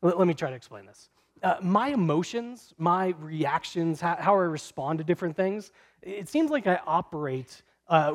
Let, 0.00 0.18
let 0.18 0.26
me 0.26 0.34
try 0.34 0.48
to 0.48 0.56
explain 0.56 0.86
this. 0.86 1.10
Uh, 1.42 1.56
my 1.60 1.88
emotions, 1.88 2.72
my 2.78 3.14
reactions, 3.20 4.00
how, 4.00 4.16
how, 4.18 4.34
I 4.34 4.44
respond 4.44 4.98
to 4.98 5.04
different 5.04 5.36
things, 5.36 5.72
it 6.00 6.28
seems 6.28 6.50
like 6.50 6.66
I 6.66 6.80
operate 6.86 7.62
uh, 7.86 8.14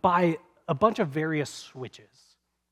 by 0.00 0.38
a 0.66 0.74
bunch 0.74 0.98
of 0.98 1.08
various 1.08 1.50
switches. 1.50 2.25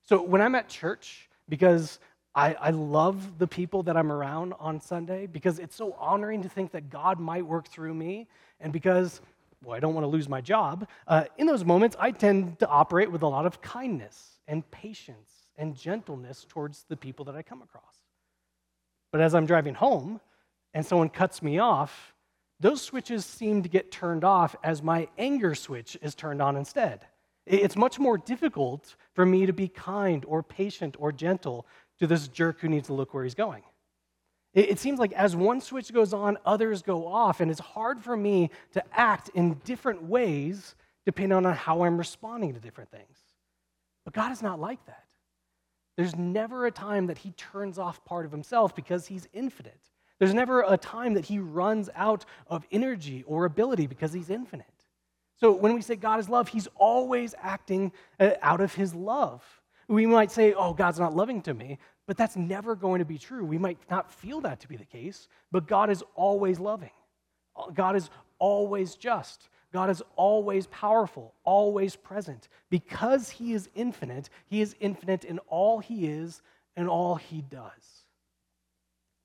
So 0.06 0.22
when 0.22 0.40
I'm 0.40 0.54
at 0.54 0.68
church, 0.68 1.28
because 1.48 1.98
I, 2.34 2.54
I, 2.54 2.70
love 2.70 3.38
the 3.38 3.46
people 3.46 3.84
that 3.84 3.96
I'm 3.96 4.10
around 4.10 4.54
on 4.58 4.80
Sunday, 4.80 5.26
because 5.26 5.58
it's 5.58 5.76
so 5.76 5.92
honoring 5.98 6.42
to 6.42 6.48
think 6.48 6.72
that 6.72 6.90
God 6.90 7.20
might 7.20 7.46
work 7.46 7.68
through 7.68 7.94
me, 7.94 8.26
and 8.60 8.72
because, 8.72 9.20
well, 9.62 9.76
I 9.76 9.80
don't 9.80 9.94
want 9.94 10.04
to 10.04 10.08
lose 10.08 10.28
my 10.28 10.40
job, 10.40 10.88
uh, 11.06 11.24
in 11.38 11.46
those 11.46 11.64
moments, 11.64 11.96
I 11.98 12.10
tend 12.10 12.58
to 12.58 12.68
operate 12.68 13.10
with 13.10 13.22
a 13.22 13.28
lot 13.28 13.46
of 13.46 13.62
kindness 13.62 14.40
and 14.48 14.68
patience 14.70 15.30
and 15.56 15.76
gentleness 15.76 16.44
towards 16.48 16.84
the 16.88 16.96
people 16.96 17.24
that 17.26 17.36
I 17.36 17.42
come 17.42 17.62
across. 17.62 17.96
But 19.12 19.20
as 19.20 19.34
I'm 19.34 19.46
driving 19.46 19.74
home 19.74 20.20
and 20.74 20.84
someone 20.84 21.08
cuts 21.08 21.40
me 21.40 21.58
off, 21.60 22.14
those 22.60 22.82
switches 22.82 23.24
seem 23.24 23.62
to 23.62 23.68
get 23.68 23.92
turned 23.92 24.24
off 24.24 24.56
as 24.64 24.82
my 24.82 25.08
anger 25.18 25.54
switch 25.54 25.96
is 26.02 26.14
turned 26.14 26.42
on 26.42 26.56
instead. 26.56 27.06
It's 27.46 27.76
much 27.76 27.98
more 27.98 28.16
difficult 28.16 28.96
for 29.14 29.26
me 29.26 29.46
to 29.46 29.52
be 29.52 29.68
kind 29.68 30.24
or 30.26 30.42
patient 30.42 30.96
or 30.98 31.12
gentle 31.12 31.66
to 31.98 32.06
this 32.06 32.28
jerk 32.28 32.60
who 32.60 32.68
needs 32.68 32.86
to 32.86 32.94
look 32.94 33.12
where 33.12 33.24
he's 33.24 33.34
going. 33.34 33.62
It 34.54 34.78
seems 34.78 35.00
like 35.00 35.12
as 35.12 35.34
one 35.34 35.60
switch 35.60 35.92
goes 35.92 36.12
on, 36.12 36.38
others 36.46 36.80
go 36.80 37.08
off, 37.08 37.40
and 37.40 37.50
it's 37.50 37.60
hard 37.60 38.00
for 38.00 38.16
me 38.16 38.50
to 38.72 38.84
act 38.96 39.28
in 39.34 39.54
different 39.64 40.04
ways 40.04 40.76
depending 41.04 41.44
on 41.44 41.52
how 41.54 41.82
I'm 41.82 41.98
responding 41.98 42.54
to 42.54 42.60
different 42.60 42.90
things. 42.90 43.18
But 44.04 44.14
God 44.14 44.30
is 44.32 44.42
not 44.42 44.60
like 44.60 44.84
that. 44.86 45.04
There's 45.96 46.16
never 46.16 46.66
a 46.66 46.70
time 46.70 47.06
that 47.06 47.18
He 47.18 47.32
turns 47.32 47.78
off 47.78 48.04
part 48.04 48.26
of 48.26 48.32
Himself 48.32 48.74
because 48.74 49.06
He's 49.06 49.28
infinite. 49.32 49.90
There's 50.18 50.34
never 50.34 50.62
a 50.62 50.76
time 50.76 51.14
that 51.14 51.24
He 51.24 51.40
runs 51.40 51.90
out 51.96 52.24
of 52.46 52.64
energy 52.70 53.24
or 53.26 53.44
ability 53.44 53.86
because 53.86 54.12
He's 54.12 54.30
infinite. 54.30 54.66
So 55.36 55.52
when 55.52 55.74
we 55.74 55.82
say 55.82 55.96
God 55.96 56.20
is 56.20 56.28
love, 56.28 56.48
He's 56.48 56.68
always 56.76 57.34
acting 57.40 57.92
uh, 58.20 58.30
out 58.42 58.60
of 58.60 58.74
His 58.74 58.94
love. 58.94 59.42
We 59.88 60.06
might 60.06 60.30
say, 60.30 60.54
oh, 60.54 60.72
God's 60.72 60.98
not 60.98 61.14
loving 61.14 61.42
to 61.42 61.54
me, 61.54 61.78
but 62.06 62.16
that's 62.16 62.36
never 62.36 62.74
going 62.74 63.00
to 63.00 63.04
be 63.04 63.18
true. 63.18 63.44
We 63.44 63.58
might 63.58 63.78
not 63.90 64.10
feel 64.10 64.40
that 64.42 64.60
to 64.60 64.68
be 64.68 64.76
the 64.76 64.84
case, 64.84 65.28
but 65.52 65.66
God 65.66 65.90
is 65.90 66.02
always 66.14 66.58
loving. 66.58 66.90
God 67.74 67.96
is 67.96 68.10
always 68.38 68.94
just. 68.94 69.48
God 69.72 69.90
is 69.90 70.02
always 70.14 70.68
powerful, 70.68 71.34
always 71.42 71.96
present. 71.96 72.48
Because 72.70 73.28
He 73.28 73.52
is 73.52 73.68
infinite, 73.74 74.30
He 74.46 74.60
is 74.60 74.76
infinite 74.80 75.24
in 75.24 75.38
all 75.48 75.80
He 75.80 76.06
is 76.06 76.42
and 76.76 76.88
all 76.88 77.16
He 77.16 77.42
does. 77.42 78.06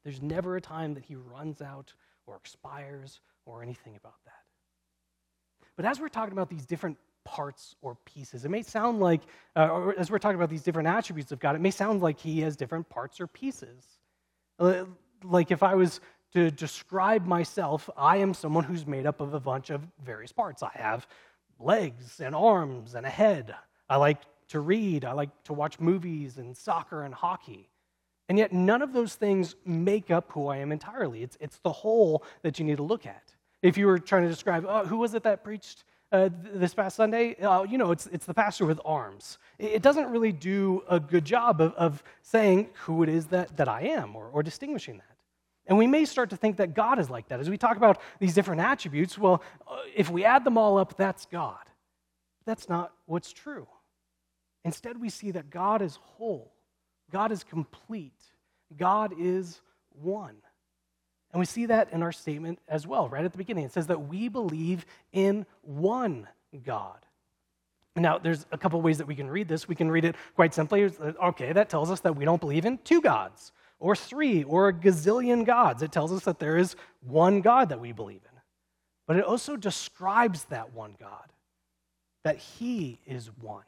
There's 0.03 0.21
never 0.21 0.55
a 0.55 0.61
time 0.61 0.95
that 0.95 1.05
He 1.05 1.15
runs 1.15 1.61
out 1.61 1.93
or 2.25 2.35
expires 2.35 3.19
or 3.45 3.61
anything 3.61 3.95
about 3.95 4.15
that. 4.25 4.38
But 5.79 5.85
as 5.85 6.01
we're 6.01 6.09
talking 6.09 6.33
about 6.33 6.49
these 6.49 6.65
different 6.65 6.97
parts 7.23 7.77
or 7.81 7.95
pieces, 8.03 8.43
it 8.43 8.49
may 8.49 8.63
sound 8.63 8.99
like, 8.99 9.21
uh, 9.55 9.69
or 9.69 9.97
as 9.97 10.11
we're 10.11 10.19
talking 10.19 10.35
about 10.35 10.49
these 10.49 10.61
different 10.61 10.89
attributes 10.89 11.31
of 11.31 11.39
God, 11.39 11.55
it 11.55 11.61
may 11.61 11.71
sound 11.71 12.01
like 12.01 12.19
He 12.19 12.41
has 12.41 12.57
different 12.57 12.89
parts 12.89 13.21
or 13.21 13.27
pieces. 13.27 13.85
Uh, 14.59 14.83
like 15.23 15.51
if 15.51 15.63
I 15.63 15.75
was 15.75 16.01
to 16.33 16.51
describe 16.51 17.25
myself, 17.25 17.89
I 17.95 18.17
am 18.17 18.33
someone 18.33 18.65
who's 18.65 18.85
made 18.85 19.05
up 19.05 19.21
of 19.21 19.33
a 19.33 19.39
bunch 19.39 19.69
of 19.69 19.87
various 20.03 20.33
parts. 20.33 20.63
I 20.63 20.71
have 20.73 21.07
legs 21.59 22.19
and 22.19 22.35
arms 22.35 22.93
and 22.93 23.05
a 23.05 23.09
head. 23.09 23.55
I 23.87 23.95
like 23.95 24.19
to 24.49 24.59
read. 24.59 25.05
I 25.05 25.13
like 25.13 25.29
to 25.45 25.53
watch 25.53 25.79
movies 25.79 26.39
and 26.39 26.57
soccer 26.57 27.03
and 27.03 27.13
hockey. 27.13 27.69
And 28.27 28.37
yet, 28.37 28.51
none 28.51 28.81
of 28.81 28.91
those 28.91 29.15
things 29.15 29.55
make 29.63 30.11
up 30.11 30.29
who 30.33 30.47
I 30.47 30.57
am 30.57 30.73
entirely. 30.73 31.23
It's, 31.23 31.37
it's 31.39 31.59
the 31.59 31.71
whole 31.71 32.25
that 32.41 32.59
you 32.59 32.65
need 32.65 32.77
to 32.77 32.83
look 32.83 33.05
at. 33.05 33.33
If 33.61 33.77
you 33.77 33.87
were 33.87 33.99
trying 33.99 34.23
to 34.23 34.29
describe, 34.29 34.65
oh, 34.67 34.85
who 34.85 34.97
was 34.97 35.13
it 35.13 35.23
that 35.23 35.43
preached 35.43 35.83
uh, 36.11 36.29
this 36.53 36.73
past 36.73 36.95
Sunday? 36.95 37.35
Uh, 37.35 37.63
you 37.63 37.77
know, 37.77 37.91
it's, 37.91 38.07
it's 38.07 38.25
the 38.25 38.33
pastor 38.33 38.65
with 38.65 38.79
arms. 38.85 39.37
It 39.57 39.81
doesn't 39.81 40.09
really 40.09 40.31
do 40.31 40.83
a 40.87 40.99
good 40.99 41.25
job 41.25 41.59
of, 41.59 41.73
of 41.73 42.03
saying 42.21 42.69
who 42.85 43.03
it 43.03 43.09
is 43.09 43.27
that, 43.27 43.57
that 43.57 43.67
I 43.67 43.81
am 43.81 44.15
or, 44.15 44.27
or 44.27 44.43
distinguishing 44.43 44.97
that. 44.97 45.17
And 45.67 45.77
we 45.77 45.87
may 45.87 46.05
start 46.05 46.31
to 46.31 46.37
think 46.37 46.57
that 46.57 46.73
God 46.73 46.97
is 46.97 47.09
like 47.09 47.27
that. 47.27 47.39
As 47.39 47.49
we 47.49 47.57
talk 47.57 47.77
about 47.77 48.01
these 48.19 48.33
different 48.33 48.61
attributes, 48.61 49.17
well, 49.17 49.43
uh, 49.67 49.77
if 49.95 50.09
we 50.09 50.25
add 50.25 50.43
them 50.43 50.57
all 50.57 50.77
up, 50.77 50.97
that's 50.97 51.25
God. 51.27 51.59
That's 52.45 52.67
not 52.67 52.91
what's 53.05 53.31
true. 53.31 53.67
Instead, 54.65 54.99
we 54.99 55.09
see 55.09 55.31
that 55.31 55.49
God 55.49 55.81
is 55.81 55.99
whole, 56.01 56.51
God 57.11 57.31
is 57.31 57.43
complete, 57.43 58.19
God 58.75 59.13
is 59.19 59.61
one. 60.01 60.37
And 61.31 61.39
we 61.39 61.45
see 61.45 61.67
that 61.67 61.91
in 61.91 62.01
our 62.01 62.11
statement 62.11 62.59
as 62.67 62.87
well, 62.87 63.07
right 63.07 63.23
at 63.23 63.31
the 63.31 63.37
beginning. 63.37 63.65
It 63.65 63.71
says 63.71 63.87
that 63.87 64.07
we 64.07 64.29
believe 64.29 64.85
in 65.11 65.45
one 65.61 66.27
God. 66.65 67.05
Now, 67.95 68.17
there's 68.17 68.45
a 68.51 68.57
couple 68.57 68.81
ways 68.81 68.97
that 68.97 69.07
we 69.07 69.15
can 69.15 69.29
read 69.29 69.47
this. 69.47 69.67
We 69.67 69.75
can 69.75 69.91
read 69.91 70.05
it 70.05 70.15
quite 70.35 70.53
simply. 70.53 70.85
Uh, 70.85 71.11
okay, 71.23 71.51
that 71.53 71.69
tells 71.69 71.91
us 71.91 71.99
that 72.01 72.15
we 72.15 72.25
don't 72.25 72.39
believe 72.39 72.65
in 72.65 72.77
two 72.79 73.01
gods, 73.01 73.51
or 73.79 73.95
three, 73.95 74.43
or 74.43 74.69
a 74.69 74.73
gazillion 74.73 75.45
gods. 75.45 75.83
It 75.83 75.91
tells 75.91 76.11
us 76.11 76.23
that 76.23 76.39
there 76.39 76.57
is 76.57 76.75
one 77.01 77.41
God 77.41 77.69
that 77.69 77.79
we 77.79 77.91
believe 77.91 78.21
in. 78.23 78.39
But 79.05 79.17
it 79.17 79.23
also 79.23 79.57
describes 79.57 80.45
that 80.45 80.73
one 80.73 80.95
God, 80.99 81.33
that 82.23 82.37
He 82.37 83.01
is 83.05 83.29
one, 83.41 83.65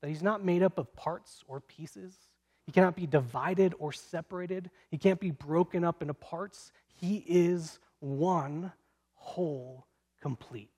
that 0.00 0.08
He's 0.08 0.22
not 0.22 0.44
made 0.44 0.62
up 0.62 0.78
of 0.78 0.94
parts 0.96 1.42
or 1.46 1.60
pieces, 1.60 2.16
he 2.66 2.72
cannot 2.72 2.96
be 2.96 3.06
divided 3.06 3.74
or 3.78 3.92
separated. 3.92 4.70
He 4.90 4.98
can't 4.98 5.20
be 5.20 5.30
broken 5.30 5.84
up 5.84 6.02
into 6.02 6.14
parts. 6.14 6.72
He 6.94 7.24
is 7.26 7.78
one 8.00 8.72
whole, 9.14 9.86
complete. 10.20 10.70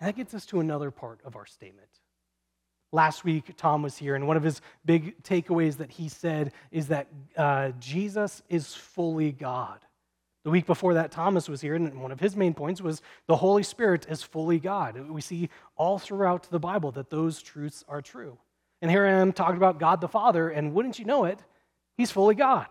And 0.00 0.08
that 0.08 0.16
gets 0.16 0.34
us 0.34 0.46
to 0.46 0.60
another 0.60 0.90
part 0.90 1.20
of 1.24 1.36
our 1.36 1.46
statement. 1.46 1.88
Last 2.90 3.24
week, 3.24 3.54
Tom 3.56 3.82
was 3.82 3.98
here, 3.98 4.14
and 4.14 4.26
one 4.26 4.36
of 4.36 4.42
his 4.42 4.60
big 4.84 5.22
takeaways 5.22 5.76
that 5.76 5.90
he 5.90 6.08
said 6.08 6.52
is 6.70 6.88
that 6.88 7.06
uh, 7.36 7.70
Jesus 7.78 8.42
is 8.48 8.74
fully 8.74 9.30
God. 9.30 9.80
The 10.44 10.50
week 10.50 10.64
before 10.66 10.94
that, 10.94 11.10
Thomas 11.10 11.48
was 11.48 11.60
here, 11.60 11.74
and 11.74 12.00
one 12.00 12.12
of 12.12 12.20
his 12.20 12.34
main 12.34 12.54
points 12.54 12.80
was 12.80 13.02
the 13.26 13.36
Holy 13.36 13.62
Spirit 13.62 14.06
is 14.08 14.22
fully 14.22 14.58
God. 14.58 14.98
We 15.10 15.20
see 15.20 15.50
all 15.76 15.98
throughout 15.98 16.44
the 16.44 16.58
Bible 16.58 16.90
that 16.92 17.10
those 17.10 17.42
truths 17.42 17.84
are 17.88 18.00
true. 18.00 18.38
And 18.80 18.90
here 18.90 19.04
I 19.04 19.10
am 19.10 19.32
talking 19.32 19.56
about 19.56 19.80
God 19.80 20.00
the 20.00 20.08
Father, 20.08 20.50
and 20.50 20.72
wouldn't 20.74 20.98
you 20.98 21.04
know 21.04 21.24
it, 21.24 21.38
He's 21.96 22.10
fully 22.10 22.34
God. 22.34 22.68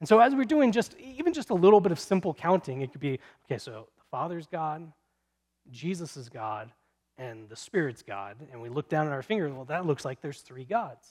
And 0.00 0.08
so, 0.08 0.18
as 0.18 0.34
we're 0.34 0.44
doing 0.44 0.70
just 0.70 0.94
even 0.98 1.32
just 1.32 1.50
a 1.50 1.54
little 1.54 1.80
bit 1.80 1.92
of 1.92 1.98
simple 1.98 2.34
counting, 2.34 2.82
it 2.82 2.92
could 2.92 3.00
be 3.00 3.18
okay, 3.46 3.58
so 3.58 3.88
the 3.96 4.04
Father's 4.10 4.46
God, 4.46 4.92
Jesus 5.70 6.16
is 6.16 6.28
God, 6.28 6.70
and 7.16 7.48
the 7.48 7.56
Spirit's 7.56 8.02
God. 8.02 8.36
And 8.52 8.60
we 8.60 8.68
look 8.68 8.88
down 8.88 9.06
at 9.06 9.12
our 9.12 9.22
fingers, 9.22 9.52
well, 9.52 9.64
that 9.66 9.86
looks 9.86 10.04
like 10.04 10.20
there's 10.20 10.40
three 10.40 10.64
gods. 10.64 11.08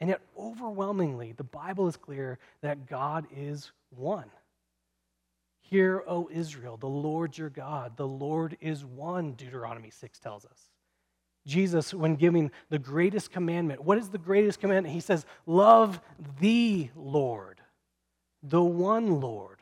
And 0.00 0.10
yet, 0.10 0.20
overwhelmingly, 0.38 1.32
the 1.32 1.44
Bible 1.44 1.88
is 1.88 1.96
clear 1.96 2.38
that 2.60 2.86
God 2.86 3.26
is 3.34 3.72
one. 3.90 4.30
Hear, 5.60 6.04
O 6.06 6.28
Israel, 6.30 6.76
the 6.76 6.86
Lord 6.86 7.38
your 7.38 7.48
God, 7.48 7.96
the 7.96 8.06
Lord 8.06 8.58
is 8.60 8.84
one, 8.84 9.32
Deuteronomy 9.32 9.88
6 9.88 10.18
tells 10.18 10.44
us. 10.44 10.73
Jesus, 11.46 11.92
when 11.92 12.16
giving 12.16 12.50
the 12.70 12.78
greatest 12.78 13.30
commandment, 13.30 13.84
what 13.84 13.98
is 13.98 14.08
the 14.08 14.18
greatest 14.18 14.60
commandment? 14.60 14.94
He 14.94 15.00
says, 15.00 15.26
Love 15.46 16.00
the 16.40 16.90
Lord, 16.96 17.60
the 18.42 18.62
one 18.62 19.20
Lord, 19.20 19.60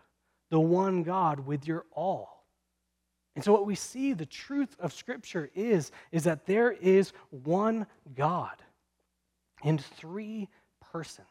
the 0.50 0.60
one 0.60 1.02
God 1.02 1.40
with 1.40 1.66
your 1.66 1.84
all. 1.92 2.46
And 3.34 3.44
so, 3.44 3.52
what 3.52 3.66
we 3.66 3.74
see, 3.74 4.12
the 4.12 4.26
truth 4.26 4.76
of 4.78 4.92
Scripture 4.92 5.50
is, 5.54 5.90
is 6.12 6.24
that 6.24 6.46
there 6.46 6.70
is 6.70 7.12
one 7.30 7.86
God 8.14 8.62
in 9.64 9.78
three 9.78 10.48
persons 10.92 11.26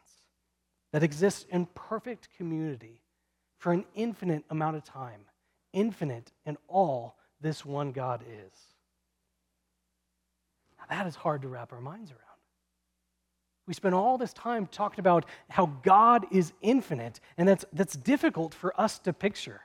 that 0.92 1.02
exists 1.02 1.46
in 1.48 1.66
perfect 1.66 2.28
community 2.36 3.02
for 3.58 3.72
an 3.72 3.84
infinite 3.94 4.44
amount 4.50 4.76
of 4.76 4.84
time, 4.84 5.20
infinite 5.72 6.32
in 6.44 6.58
all 6.68 7.16
this 7.40 7.64
one 7.64 7.92
God 7.92 8.22
is. 8.28 8.71
Now, 10.90 10.98
that 10.98 11.06
is 11.06 11.14
hard 11.14 11.42
to 11.42 11.48
wrap 11.48 11.72
our 11.72 11.80
minds 11.80 12.10
around. 12.10 12.20
We 13.66 13.74
spend 13.74 13.94
all 13.94 14.18
this 14.18 14.32
time 14.32 14.66
talking 14.66 15.00
about 15.00 15.24
how 15.48 15.66
God 15.82 16.26
is 16.32 16.52
infinite, 16.62 17.20
and 17.38 17.48
that's, 17.48 17.64
that's 17.72 17.96
difficult 17.96 18.54
for 18.54 18.78
us 18.80 18.98
to 19.00 19.12
picture, 19.12 19.60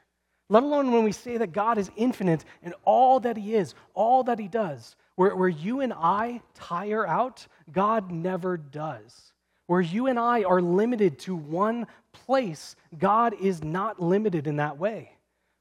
let 0.50 0.64
alone 0.64 0.92
when 0.92 1.04
we 1.04 1.12
say 1.12 1.38
that 1.38 1.52
God 1.52 1.78
is 1.78 1.90
infinite 1.98 2.46
in 2.62 2.74
all 2.84 3.20
that 3.22 3.38
He 3.38 3.56
is, 3.56 3.74
all 3.94 4.24
that 4.26 4.40
He 4.40 4.48
does. 4.48 4.96
Where, 5.16 5.36
where 5.36 5.50
you 5.50 5.82
and 5.82 5.94
I 5.94 6.42
tire 6.54 7.08
out, 7.08 7.48
God 7.72 8.12
never 8.12 8.56
does. 8.56 9.34
Where 9.66 9.82
you 9.82 10.08
and 10.08 10.20
I 10.20 10.44
are 10.44 10.62
limited 10.62 11.18
to 11.20 11.36
one 11.36 11.88
place, 12.14 12.76
God 12.98 13.36
is 13.42 13.64
not 13.64 14.00
limited 14.00 14.46
in 14.48 14.58
that 14.58 14.78
way. 14.78 15.17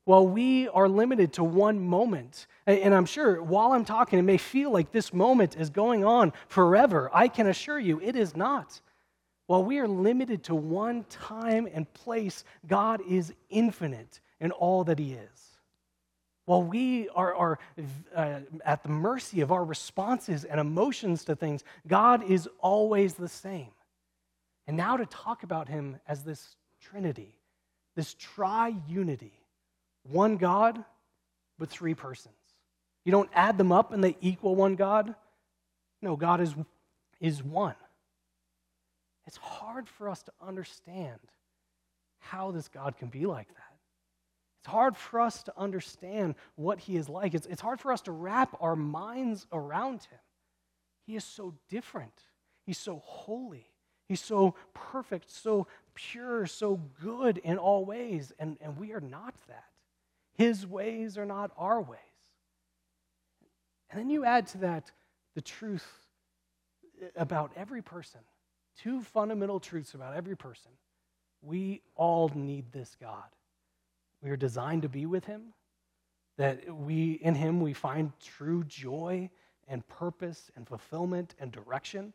While 0.06 0.28
we 0.28 0.68
are 0.68 0.88
limited 0.88 1.32
to 1.32 1.42
one 1.42 1.80
moment, 1.80 2.46
and 2.64 2.94
I'm 2.94 3.06
sure 3.06 3.42
while 3.42 3.72
I'm 3.72 3.84
talking, 3.84 4.20
it 4.20 4.22
may 4.22 4.36
feel 4.36 4.70
like 4.70 4.92
this 4.92 5.12
moment 5.12 5.56
is 5.56 5.68
going 5.68 6.04
on 6.04 6.32
forever. 6.46 7.10
I 7.12 7.26
can 7.26 7.48
assure 7.48 7.80
you 7.80 8.00
it 8.00 8.14
is 8.14 8.36
not. 8.36 8.80
While 9.48 9.64
we 9.64 9.80
are 9.80 9.88
limited 9.88 10.44
to 10.44 10.54
one 10.54 11.02
time 11.10 11.68
and 11.74 11.92
place, 11.92 12.44
God 12.68 13.00
is 13.08 13.34
infinite 13.50 14.20
in 14.38 14.52
all 14.52 14.84
that 14.84 15.00
He 15.00 15.14
is. 15.14 15.58
While 16.44 16.62
we 16.62 17.08
are, 17.08 17.34
are 17.34 17.58
uh, 18.14 18.40
at 18.64 18.84
the 18.84 18.88
mercy 18.88 19.40
of 19.40 19.50
our 19.50 19.64
responses 19.64 20.44
and 20.44 20.60
emotions 20.60 21.24
to 21.24 21.34
things, 21.34 21.64
God 21.88 22.22
is 22.30 22.48
always 22.60 23.14
the 23.14 23.28
same. 23.28 23.72
And 24.68 24.76
now 24.76 24.98
to 24.98 25.06
talk 25.06 25.42
about 25.42 25.68
Him 25.68 25.98
as 26.06 26.22
this 26.22 26.54
Trinity, 26.80 27.40
this 27.96 28.14
triunity 28.14 29.32
one 30.10 30.36
God, 30.36 30.84
but 31.58 31.68
three 31.68 31.94
persons. 31.94 32.34
You 33.04 33.12
don't 33.12 33.30
add 33.32 33.58
them 33.58 33.72
up 33.72 33.92
and 33.92 34.02
they 34.02 34.16
equal 34.20 34.56
one 34.56 34.74
God. 34.74 35.14
No, 36.02 36.16
God 36.16 36.40
is, 36.40 36.54
is 37.20 37.42
one. 37.42 37.76
It's 39.26 39.36
hard 39.36 39.88
for 39.88 40.08
us 40.08 40.22
to 40.24 40.32
understand 40.40 41.20
how 42.18 42.50
this 42.50 42.68
God 42.68 42.96
can 42.96 43.08
be 43.08 43.26
like 43.26 43.48
that. 43.48 43.76
It's 44.60 44.72
hard 44.72 44.96
for 44.96 45.20
us 45.20 45.44
to 45.44 45.52
understand 45.56 46.34
what 46.56 46.80
he 46.80 46.96
is 46.96 47.08
like. 47.08 47.34
It's, 47.34 47.46
it's 47.46 47.60
hard 47.60 47.80
for 47.80 47.92
us 47.92 48.00
to 48.02 48.12
wrap 48.12 48.56
our 48.60 48.74
minds 48.74 49.46
around 49.52 50.02
him. 50.02 50.18
He 51.06 51.14
is 51.14 51.24
so 51.24 51.54
different. 51.68 52.22
He's 52.64 52.78
so 52.78 53.00
holy. 53.04 53.68
He's 54.08 54.20
so 54.20 54.56
perfect, 54.74 55.30
so 55.30 55.68
pure, 55.94 56.46
so 56.46 56.80
good 57.00 57.38
in 57.38 57.58
all 57.58 57.84
ways. 57.84 58.32
And, 58.38 58.56
and 58.60 58.76
we 58.76 58.92
are 58.92 59.00
not 59.00 59.34
that. 59.46 59.64
His 60.36 60.66
ways 60.66 61.16
are 61.16 61.26
not 61.26 61.50
our 61.56 61.80
ways. 61.80 62.00
And 63.90 64.00
then 64.00 64.10
you 64.10 64.24
add 64.24 64.46
to 64.48 64.58
that 64.58 64.90
the 65.34 65.40
truth 65.40 65.86
about 67.16 67.52
every 67.56 67.82
person. 67.82 68.20
Two 68.78 69.02
fundamental 69.02 69.60
truths 69.60 69.94
about 69.94 70.14
every 70.14 70.36
person. 70.36 70.70
We 71.42 71.82
all 71.94 72.30
need 72.34 72.72
this 72.72 72.96
God. 73.00 73.24
We 74.22 74.30
are 74.30 74.36
designed 74.36 74.82
to 74.82 74.88
be 74.88 75.06
with 75.06 75.24
him, 75.24 75.54
that 76.36 76.74
we 76.74 77.12
in 77.12 77.34
him 77.34 77.60
we 77.60 77.72
find 77.72 78.12
true 78.20 78.64
joy 78.64 79.30
and 79.68 79.86
purpose 79.88 80.50
and 80.56 80.66
fulfillment 80.66 81.34
and 81.38 81.52
direction. 81.52 82.12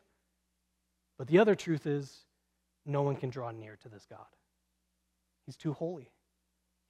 But 1.18 1.26
the 1.26 1.38
other 1.38 1.54
truth 1.54 1.86
is 1.86 2.26
no 2.84 3.02
one 3.02 3.16
can 3.16 3.30
draw 3.30 3.50
near 3.50 3.76
to 3.82 3.88
this 3.88 4.06
God. 4.08 4.26
He's 5.46 5.56
too 5.56 5.72
holy. 5.72 6.10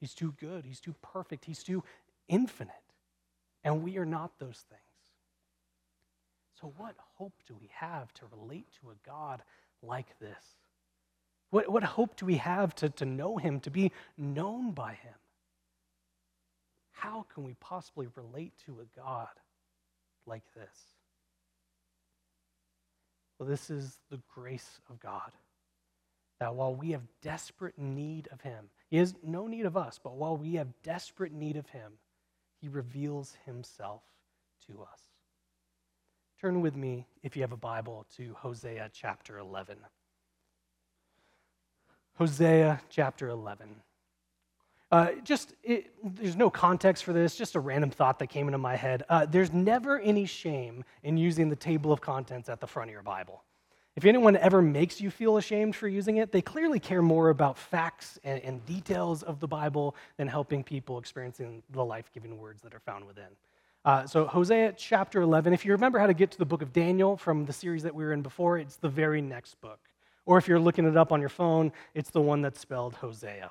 He's 0.02 0.14
too 0.14 0.34
good. 0.40 0.64
He's 0.64 0.80
too 0.80 0.96
perfect. 1.00 1.44
He's 1.44 1.62
too 1.62 1.84
infinite. 2.26 2.74
And 3.62 3.84
we 3.84 3.98
are 3.98 4.04
not 4.04 4.32
those 4.40 4.64
things. 4.68 4.80
So, 6.60 6.72
what 6.76 6.96
hope 7.18 7.34
do 7.46 7.54
we 7.60 7.70
have 7.72 8.12
to 8.14 8.22
relate 8.36 8.66
to 8.80 8.90
a 8.90 8.94
God 9.06 9.42
like 9.80 10.18
this? 10.18 10.42
What, 11.50 11.70
what 11.70 11.84
hope 11.84 12.16
do 12.16 12.26
we 12.26 12.38
have 12.38 12.74
to, 12.76 12.88
to 12.88 13.04
know 13.04 13.36
Him, 13.36 13.60
to 13.60 13.70
be 13.70 13.92
known 14.18 14.72
by 14.72 14.94
Him? 14.94 15.14
How 16.90 17.24
can 17.32 17.44
we 17.44 17.54
possibly 17.60 18.08
relate 18.16 18.54
to 18.66 18.80
a 18.80 18.98
God 19.00 19.28
like 20.26 20.42
this? 20.56 20.80
Well, 23.38 23.48
this 23.48 23.70
is 23.70 24.00
the 24.10 24.18
grace 24.34 24.80
of 24.90 24.98
God. 24.98 25.30
That 26.40 26.56
while 26.56 26.74
we 26.74 26.90
have 26.90 27.02
desperate 27.22 27.78
need 27.78 28.28
of 28.32 28.40
Him, 28.40 28.68
he 28.92 28.98
has 28.98 29.14
no 29.22 29.46
need 29.46 29.64
of 29.64 29.74
us, 29.74 29.98
but 30.04 30.16
while 30.16 30.36
we 30.36 30.56
have 30.56 30.68
desperate 30.82 31.32
need 31.32 31.56
of 31.56 31.66
him, 31.70 31.92
he 32.60 32.68
reveals 32.68 33.34
himself 33.46 34.02
to 34.66 34.82
us. 34.82 35.00
Turn 36.38 36.60
with 36.60 36.76
me, 36.76 37.06
if 37.22 37.34
you 37.34 37.40
have 37.40 37.52
a 37.52 37.56
Bible, 37.56 38.04
to 38.18 38.34
Hosea 38.34 38.90
chapter 38.92 39.38
11. 39.38 39.78
Hosea 42.16 42.82
chapter 42.90 43.30
11. 43.30 43.76
Uh, 44.90 45.12
just, 45.24 45.54
it, 45.62 45.94
there's 46.04 46.36
no 46.36 46.50
context 46.50 47.02
for 47.02 47.14
this, 47.14 47.34
just 47.34 47.54
a 47.54 47.60
random 47.60 47.88
thought 47.88 48.18
that 48.18 48.26
came 48.26 48.46
into 48.46 48.58
my 48.58 48.76
head. 48.76 49.04
Uh, 49.08 49.24
there's 49.24 49.54
never 49.54 50.00
any 50.00 50.26
shame 50.26 50.84
in 51.02 51.16
using 51.16 51.48
the 51.48 51.56
table 51.56 51.94
of 51.94 52.02
contents 52.02 52.50
at 52.50 52.60
the 52.60 52.66
front 52.66 52.90
of 52.90 52.92
your 52.92 53.02
Bible. 53.02 53.42
If 53.94 54.06
anyone 54.06 54.36
ever 54.38 54.62
makes 54.62 55.02
you 55.02 55.10
feel 55.10 55.36
ashamed 55.36 55.76
for 55.76 55.86
using 55.86 56.16
it, 56.16 56.32
they 56.32 56.40
clearly 56.40 56.80
care 56.80 57.02
more 57.02 57.28
about 57.28 57.58
facts 57.58 58.18
and, 58.24 58.42
and 58.42 58.64
details 58.64 59.22
of 59.22 59.38
the 59.38 59.46
Bible 59.46 59.94
than 60.16 60.28
helping 60.28 60.64
people 60.64 60.98
experiencing 60.98 61.62
the 61.70 61.84
life 61.84 62.10
giving 62.14 62.38
words 62.38 62.62
that 62.62 62.74
are 62.74 62.80
found 62.80 63.06
within. 63.06 63.28
Uh, 63.84 64.06
so, 64.06 64.24
Hosea 64.24 64.72
chapter 64.78 65.20
11, 65.20 65.52
if 65.52 65.66
you 65.66 65.72
remember 65.72 65.98
how 65.98 66.06
to 66.06 66.14
get 66.14 66.30
to 66.30 66.38
the 66.38 66.46
book 66.46 66.62
of 66.62 66.72
Daniel 66.72 67.16
from 67.16 67.44
the 67.44 67.52
series 67.52 67.82
that 67.82 67.94
we 67.94 68.04
were 68.04 68.12
in 68.12 68.22
before, 68.22 68.56
it's 68.56 68.76
the 68.76 68.88
very 68.88 69.20
next 69.20 69.60
book. 69.60 69.80
Or 70.24 70.38
if 70.38 70.48
you're 70.48 70.60
looking 70.60 70.86
it 70.86 70.96
up 70.96 71.12
on 71.12 71.20
your 71.20 71.28
phone, 71.28 71.72
it's 71.92 72.08
the 72.08 72.20
one 72.20 72.40
that's 72.42 72.60
spelled 72.60 72.94
Hosea. 72.94 73.50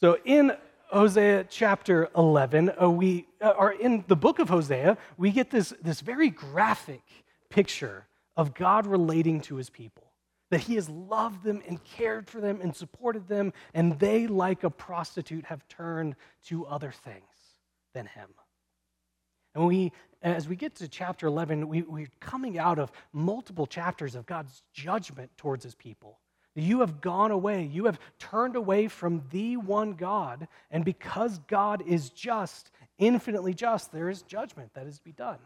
So, 0.00 0.18
in 0.24 0.56
Hosea 0.88 1.44
chapter 1.48 2.08
11, 2.16 2.72
uh, 2.80 2.90
we 2.90 3.26
uh, 3.40 3.52
are 3.56 3.72
in 3.72 4.02
the 4.08 4.16
book 4.16 4.40
of 4.40 4.48
Hosea, 4.48 4.96
we 5.16 5.30
get 5.30 5.50
this, 5.50 5.74
this 5.82 6.00
very 6.00 6.30
graphic 6.30 7.02
picture 7.50 8.06
of 8.36 8.54
God 8.54 8.86
relating 8.86 9.40
to 9.42 9.56
his 9.56 9.70
people. 9.70 10.04
That 10.50 10.60
he 10.60 10.76
has 10.76 10.88
loved 10.88 11.42
them 11.42 11.60
and 11.66 11.82
cared 11.82 12.28
for 12.28 12.40
them 12.40 12.60
and 12.62 12.74
supported 12.74 13.26
them, 13.26 13.52
and 13.74 13.98
they, 13.98 14.28
like 14.28 14.62
a 14.62 14.70
prostitute, 14.70 15.44
have 15.46 15.66
turned 15.68 16.14
to 16.44 16.66
other 16.66 16.92
things 16.92 17.24
than 17.94 18.06
him. 18.06 18.28
And 19.56 19.66
we, 19.66 19.90
as 20.22 20.48
we 20.48 20.54
get 20.54 20.76
to 20.76 20.88
chapter 20.88 21.26
11, 21.26 21.66
we, 21.66 21.82
we're 21.82 22.06
coming 22.20 22.58
out 22.58 22.78
of 22.78 22.92
multiple 23.12 23.66
chapters 23.66 24.14
of 24.14 24.26
God's 24.26 24.62
judgment 24.72 25.30
towards 25.36 25.64
his 25.64 25.74
people. 25.74 26.20
You 26.54 26.80
have 26.80 27.00
gone 27.00 27.32
away. 27.32 27.64
You 27.64 27.84
have 27.84 27.98
turned 28.18 28.56
away 28.56 28.88
from 28.88 29.22
the 29.30 29.56
one 29.56 29.92
God. 29.92 30.48
And 30.70 30.84
because 30.84 31.38
God 31.48 31.82
is 31.86 32.10
just, 32.10 32.70
infinitely 32.98 33.52
just, 33.52 33.92
there 33.92 34.08
is 34.08 34.22
judgment 34.22 34.72
that 34.74 34.86
is 34.86 34.98
to 34.98 35.04
be 35.04 35.12
done. 35.12 35.38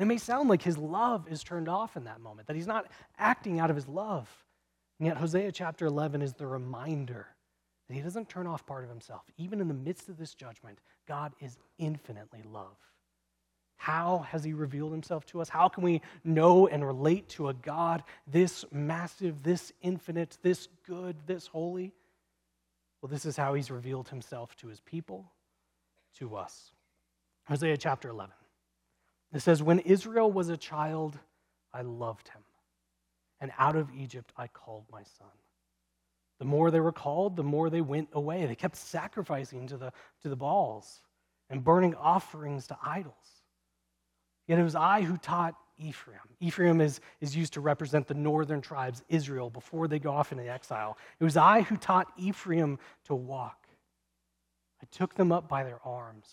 And 0.00 0.10
it 0.10 0.14
may 0.14 0.18
sound 0.18 0.48
like 0.48 0.62
his 0.62 0.78
love 0.78 1.28
is 1.30 1.42
turned 1.42 1.68
off 1.68 1.94
in 1.94 2.04
that 2.04 2.22
moment, 2.22 2.46
that 2.46 2.56
he's 2.56 2.66
not 2.66 2.86
acting 3.18 3.60
out 3.60 3.68
of 3.68 3.76
his 3.76 3.86
love. 3.86 4.30
And 4.98 5.06
yet, 5.06 5.18
Hosea 5.18 5.52
chapter 5.52 5.84
11 5.84 6.22
is 6.22 6.32
the 6.32 6.46
reminder 6.46 7.26
that 7.86 7.94
he 7.94 8.00
doesn't 8.00 8.30
turn 8.30 8.46
off 8.46 8.64
part 8.64 8.82
of 8.82 8.88
himself. 8.88 9.24
Even 9.36 9.60
in 9.60 9.68
the 9.68 9.74
midst 9.74 10.08
of 10.08 10.16
this 10.16 10.32
judgment, 10.32 10.78
God 11.06 11.34
is 11.38 11.58
infinitely 11.76 12.40
love. 12.50 12.78
How 13.76 14.20
has 14.20 14.42
he 14.42 14.54
revealed 14.54 14.92
himself 14.92 15.26
to 15.26 15.42
us? 15.42 15.50
How 15.50 15.68
can 15.68 15.84
we 15.84 16.00
know 16.24 16.66
and 16.66 16.82
relate 16.82 17.28
to 17.30 17.50
a 17.50 17.54
God 17.54 18.02
this 18.26 18.64
massive, 18.72 19.42
this 19.42 19.70
infinite, 19.82 20.38
this 20.40 20.68
good, 20.86 21.14
this 21.26 21.46
holy? 21.46 21.92
Well, 23.02 23.10
this 23.10 23.26
is 23.26 23.36
how 23.36 23.52
he's 23.52 23.70
revealed 23.70 24.08
himself 24.08 24.56
to 24.56 24.68
his 24.68 24.80
people, 24.80 25.30
to 26.16 26.36
us. 26.36 26.72
Hosea 27.44 27.76
chapter 27.76 28.08
11. 28.08 28.32
It 29.32 29.40
says, 29.40 29.62
When 29.62 29.78
Israel 29.80 30.30
was 30.30 30.48
a 30.48 30.56
child, 30.56 31.18
I 31.72 31.82
loved 31.82 32.28
him, 32.28 32.42
and 33.40 33.52
out 33.58 33.76
of 33.76 33.88
Egypt 33.96 34.32
I 34.36 34.48
called 34.48 34.84
my 34.90 35.02
son. 35.02 35.28
The 36.38 36.46
more 36.46 36.70
they 36.70 36.80
were 36.80 36.92
called, 36.92 37.36
the 37.36 37.44
more 37.44 37.68
they 37.68 37.82
went 37.82 38.08
away. 38.12 38.46
They 38.46 38.54
kept 38.54 38.76
sacrificing 38.76 39.66
to 39.68 39.76
the, 39.76 39.92
to 40.22 40.28
the 40.28 40.36
Baals 40.36 41.02
and 41.50 41.62
burning 41.62 41.94
offerings 41.94 42.66
to 42.68 42.78
idols. 42.82 43.14
Yet 44.48 44.58
it 44.58 44.64
was 44.64 44.74
I 44.74 45.02
who 45.02 45.16
taught 45.18 45.54
Ephraim. 45.78 46.18
Ephraim 46.40 46.80
is, 46.80 47.00
is 47.20 47.36
used 47.36 47.52
to 47.54 47.60
represent 47.60 48.06
the 48.06 48.14
northern 48.14 48.60
tribes, 48.60 49.02
Israel, 49.08 49.50
before 49.50 49.86
they 49.86 49.98
go 49.98 50.12
off 50.12 50.32
into 50.32 50.48
exile. 50.50 50.96
It 51.18 51.24
was 51.24 51.36
I 51.36 51.62
who 51.62 51.76
taught 51.76 52.08
Ephraim 52.16 52.78
to 53.04 53.14
walk. 53.14 53.66
I 54.82 54.86
took 54.90 55.14
them 55.14 55.30
up 55.30 55.48
by 55.48 55.62
their 55.62 55.78
arms, 55.84 56.28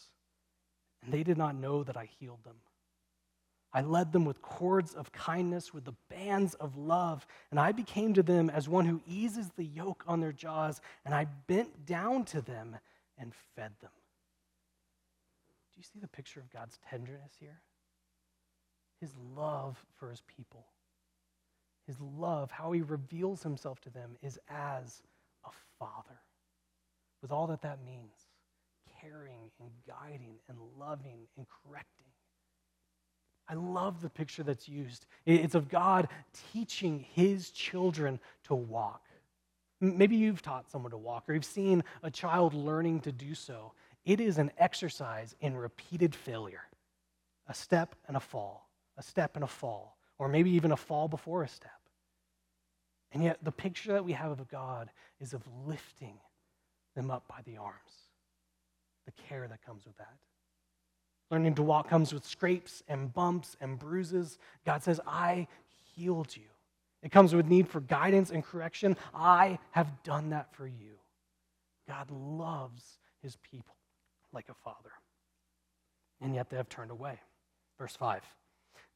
and 1.04 1.14
they 1.14 1.24
did 1.24 1.38
not 1.38 1.56
know 1.56 1.84
that 1.84 1.98
I 1.98 2.10
healed 2.20 2.44
them. 2.44 2.56
I 3.78 3.82
led 3.82 4.12
them 4.12 4.26
with 4.26 4.42
cords 4.42 4.96
of 4.96 5.12
kindness, 5.12 5.72
with 5.72 5.86
the 5.86 5.94
bands 6.10 6.56
of 6.56 6.76
love, 6.78 7.28
and 7.52 7.60
I 7.60 7.72
became 7.72 8.16
to 8.16 8.24
them 8.24 8.50
as 8.50 8.68
one 8.68 8.86
who 8.86 9.04
eases 9.06 9.52
the 9.56 9.66
yoke 9.66 10.04
on 10.08 10.20
their 10.20 10.32
jaws, 10.32 10.82
and 11.06 11.14
I 11.14 11.26
bent 11.46 11.86
down 11.86 12.26
to 12.26 12.42
them 12.42 12.76
and 13.20 13.36
fed 13.56 13.74
them. 13.80 13.92
Do 15.76 15.78
you 15.78 15.84
see 15.84 16.00
the 16.00 16.08
picture 16.08 16.40
of 16.40 16.50
God's 16.50 16.80
tenderness 16.90 17.34
here? 17.40 17.62
His 19.00 19.12
love 19.36 19.78
for 20.00 20.10
his 20.10 20.24
people. 20.36 20.66
His 21.86 22.02
love, 22.02 22.50
how 22.50 22.72
he 22.72 22.82
reveals 22.82 23.44
himself 23.44 23.80
to 23.82 23.92
them, 23.92 24.18
is 24.24 24.40
as 24.50 25.04
a 25.46 25.52
father, 25.78 26.20
with 27.22 27.32
all 27.32 27.46
that 27.46 27.62
that 27.62 27.86
means 27.86 28.26
caring 29.00 29.52
and 29.60 29.70
guiding 29.88 30.40
and 30.50 30.58
loving 30.80 31.28
and 31.38 31.46
correcting. 31.64 32.08
I 33.50 33.54
love 33.54 34.02
the 34.02 34.10
picture 34.10 34.44
that's 34.44 34.68
used. 34.68 35.06
It's 35.26 35.56
of 35.56 35.70
God 35.70 36.10
teaching 36.52 37.06
his 37.14 37.50
children 37.52 38.20
to 38.44 38.56
walk. 38.56 39.02
Maybe 39.80 40.16
you've 40.16 40.42
taught 40.42 40.70
someone 40.70 40.92
to 40.92 40.98
walk, 40.98 41.26
or 41.28 41.34
you've 41.34 41.46
seen 41.46 41.84
a 42.04 42.12
child 42.12 42.54
learning 42.54 43.02
to 43.02 43.12
do 43.12 43.36
so. 43.36 43.74
It 44.06 44.20
is 44.20 44.38
an 44.38 44.52
exercise 44.58 45.36
in 45.42 45.56
repeated 45.56 46.16
failure 46.16 46.64
a 47.50 47.54
step 47.54 47.96
and 48.10 48.18
a 48.18 48.20
fall, 48.20 48.70
a 48.98 49.04
step 49.04 49.36
and 49.36 49.44
a 49.44 49.48
fall, 49.48 49.98
or 50.18 50.28
maybe 50.28 50.50
even 50.52 50.74
a 50.74 50.78
fall 50.78 51.08
before 51.08 51.44
a 51.44 51.48
step. 51.48 51.72
And 53.14 53.24
yet, 53.24 53.38
the 53.42 53.54
picture 53.54 53.94
that 53.94 54.04
we 54.04 54.12
have 54.12 54.32
of 54.32 54.50
God 54.50 54.90
is 55.22 55.34
of 55.34 55.42
lifting 55.66 56.20
them 56.96 57.10
up 57.10 57.26
by 57.30 57.42
the 57.46 57.58
arms, 57.58 57.78
the 59.06 59.14
care 59.30 59.48
that 59.48 59.66
comes 59.66 59.86
with 59.86 59.96
that. 59.98 60.18
Learning 61.30 61.56
to 61.56 61.64
walk 61.64 61.90
comes 61.90 62.14
with 62.14 62.26
scrapes 62.26 62.84
and 62.88 63.14
bumps 63.14 63.58
and 63.60 63.78
bruises. 63.78 64.38
God 64.66 64.84
says, 64.84 65.00
I 65.06 65.48
healed 65.96 66.36
you. 66.36 66.44
It 67.04 67.12
comes 67.12 67.36
with 67.36 67.48
need 67.48 67.68
for 67.68 67.82
guidance 67.82 68.32
and 68.32 68.44
correction. 68.44 68.96
I 69.14 69.60
have 69.72 70.04
done 70.04 70.30
that 70.30 70.54
for 70.56 70.66
you. 70.66 70.96
God 71.88 72.10
loves 72.12 72.98
his 73.22 73.38
people 73.38 73.76
like 74.34 74.50
a 74.50 74.54
father. 74.54 74.92
And 76.22 76.34
yet 76.34 76.50
they 76.50 76.58
have 76.58 76.70
turned 76.70 76.92
away. 76.92 77.20
Verse 77.78 77.96
5 77.96 78.24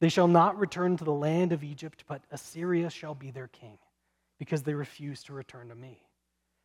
They 0.00 0.08
shall 0.08 0.28
not 0.28 0.58
return 0.58 0.96
to 0.96 1.04
the 1.04 1.12
land 1.12 1.52
of 1.52 1.62
Egypt, 1.62 2.04
but 2.08 2.22
Assyria 2.30 2.90
shall 2.90 3.14
be 3.14 3.30
their 3.30 3.48
king, 3.48 3.78
because 4.38 4.62
they 4.62 4.74
refuse 4.74 5.22
to 5.24 5.32
return 5.32 5.68
to 5.68 5.74
me. 5.74 6.02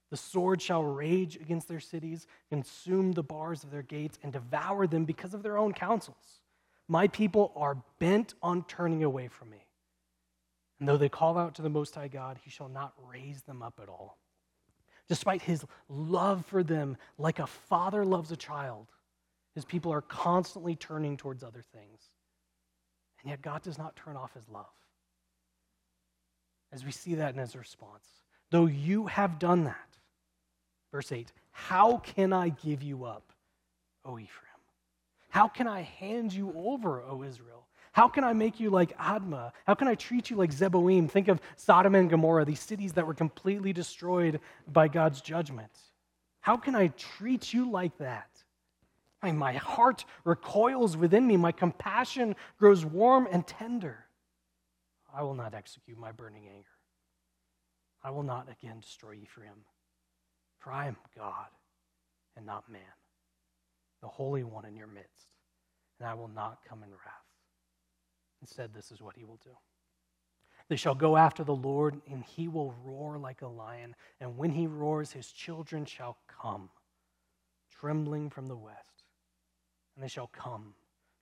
The 0.10 0.18
sword 0.18 0.62
shall 0.62 0.84
rage 0.84 1.36
against 1.36 1.68
their 1.68 1.80
cities, 1.80 2.28
consume 2.50 3.12
the 3.12 3.24
bars 3.24 3.64
of 3.64 3.72
their 3.72 3.82
gates, 3.82 4.18
and 4.24 4.32
devour 4.32 4.88
them 4.88 5.06
because 5.06 5.34
of 5.34 5.44
their 5.44 5.58
own 5.58 5.74
counsels. 5.74 6.42
My 6.88 7.08
people 7.08 7.52
are 7.56 7.78
bent 8.00 8.34
on 8.42 8.64
turning 8.64 9.04
away 9.04 9.28
from 9.28 9.50
me. 9.50 9.66
And 10.80 10.88
though 10.88 10.98
they 10.98 11.10
call 11.10 11.38
out 11.38 11.56
to 11.56 11.62
the 11.62 11.70
Most 11.70 11.96
High 11.96 12.08
God, 12.08 12.38
he 12.44 12.50
shall 12.50 12.70
not 12.70 12.94
raise 13.12 13.42
them 13.42 13.62
up 13.62 13.80
at 13.82 13.90
all. 13.90 14.18
Despite 15.10 15.42
his 15.42 15.66
love 15.90 16.46
for 16.46 16.64
them, 16.64 16.98
like 17.18 17.40
a 17.40 17.48
father 17.48 18.06
loves 18.06 18.32
a 18.32 18.38
child, 18.38 18.88
his 19.56 19.66
people 19.66 19.92
are 19.92 20.02
constantly 20.02 20.76
turning 20.76 21.18
towards 21.18 21.44
other 21.44 21.64
things. 21.74 22.10
And 23.22 23.30
yet, 23.32 23.42
God 23.42 23.64
does 23.64 23.78
not 23.78 23.96
turn 23.96 24.16
off 24.16 24.34
his 24.34 24.48
love. 24.48 24.66
As 26.72 26.86
we 26.86 26.92
see 26.92 27.16
that 27.16 27.34
in 27.34 27.40
his 27.40 27.56
response, 27.56 28.08
though 28.52 28.68
you 28.68 29.08
have 29.08 29.40
done 29.40 29.64
that, 29.64 29.97
Verse 30.98 31.12
8 31.12 31.32
How 31.52 31.98
can 31.98 32.34
I 32.34 32.50
give 32.50 32.82
you 32.82 33.06
up, 33.06 33.32
O 34.04 34.18
Ephraim? 34.18 34.50
How 35.30 35.48
can 35.48 35.68
I 35.68 35.82
hand 35.82 36.34
you 36.34 36.52
over, 36.58 37.04
O 37.04 37.22
Israel? 37.22 37.68
How 37.92 38.08
can 38.08 38.24
I 38.24 38.34
make 38.34 38.60
you 38.60 38.72
like 38.72 38.98
Admah? 38.98 39.52
How 39.68 39.76
can 39.76 39.88
I 39.88 39.94
treat 39.94 40.32
you 40.32 40.38
like 40.38 40.52
Zeboim? 40.52 41.08
Think 41.08 41.28
of 41.28 41.40
Sodom 41.56 41.94
and 41.94 42.10
Gomorrah, 42.10 42.46
these 42.46 42.62
cities 42.62 42.94
that 42.94 43.06
were 43.06 43.14
completely 43.14 43.74
destroyed 43.74 44.40
by 44.68 44.88
God's 44.88 45.22
judgment. 45.22 45.70
How 46.40 46.58
can 46.58 46.74
I 46.74 46.88
treat 46.88 47.54
you 47.54 47.70
like 47.70 47.96
that? 48.00 48.32
I 49.22 49.32
my 49.34 49.54
heart 49.54 50.04
recoils 50.24 50.98
within 50.98 51.28
me. 51.28 51.38
My 51.38 51.52
compassion 51.52 52.36
grows 52.58 52.84
warm 52.84 53.28
and 53.32 53.46
tender. 53.46 54.08
I 55.16 55.22
will 55.22 55.36
not 55.36 55.54
execute 55.54 56.00
my 56.00 56.12
burning 56.12 56.48
anger. 56.48 56.66
I 58.04 58.10
will 58.10 58.24
not 58.24 58.50
again 58.50 58.80
destroy 58.80 59.14
Ephraim. 59.22 59.66
For 60.60 60.72
I 60.72 60.88
am 60.88 60.98
God 61.16 61.48
and 62.36 62.46
not 62.46 62.70
man, 62.70 62.82
the 64.02 64.08
Holy 64.08 64.44
One 64.44 64.66
in 64.66 64.76
your 64.76 64.88
midst, 64.88 65.34
and 66.00 66.08
I 66.08 66.14
will 66.14 66.28
not 66.28 66.60
come 66.68 66.84
in 66.84 66.90
wrath. 66.90 67.28
Instead, 68.42 68.74
this 68.74 68.92
is 68.92 69.02
what 69.02 69.16
he 69.16 69.24
will 69.24 69.40
do. 69.44 69.52
They 70.70 70.76
shall 70.76 70.96
go 70.96 71.16
after 71.16 71.44
the 71.44 71.56
Lord, 71.56 72.02
and 72.12 72.24
he 72.24 72.48
will 72.48 72.76
roar 72.84 73.18
like 73.18 73.42
a 73.42 73.48
lion. 73.48 73.96
And 74.20 74.38
when 74.38 74.52
he 74.52 74.68
roars, 74.68 75.12
his 75.12 75.32
children 75.32 75.86
shall 75.86 76.18
come, 76.28 76.70
trembling 77.72 78.30
from 78.30 78.48
the 78.48 78.58
west. 78.58 79.04
And 79.96 80.04
they 80.04 80.10
shall 80.10 80.28
come, 80.28 80.74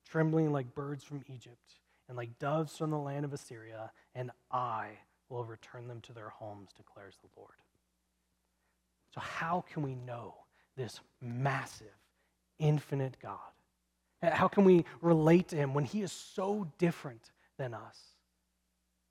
trembling 0.04 0.52
like 0.52 0.74
birds 0.74 1.04
from 1.04 1.22
Egypt, 1.28 1.80
and 2.08 2.16
like 2.16 2.38
doves 2.38 2.76
from 2.76 2.90
the 2.90 2.98
land 2.98 3.24
of 3.24 3.32
Assyria, 3.32 3.92
and 4.14 4.30
I 4.50 4.98
will 5.28 5.44
return 5.44 5.88
them 5.88 6.00
to 6.02 6.12
their 6.12 6.28
homes, 6.28 6.70
declares 6.76 7.16
the 7.22 7.28
Lord. 7.36 7.54
So, 9.16 9.22
how 9.22 9.64
can 9.72 9.82
we 9.82 9.94
know 9.94 10.34
this 10.76 11.00
massive, 11.22 11.86
infinite 12.58 13.16
God? 13.22 13.38
How 14.20 14.46
can 14.46 14.64
we 14.64 14.84
relate 15.00 15.48
to 15.48 15.56
him 15.56 15.72
when 15.72 15.86
he 15.86 16.02
is 16.02 16.12
so 16.12 16.68
different 16.76 17.32
than 17.56 17.72
us? 17.72 17.98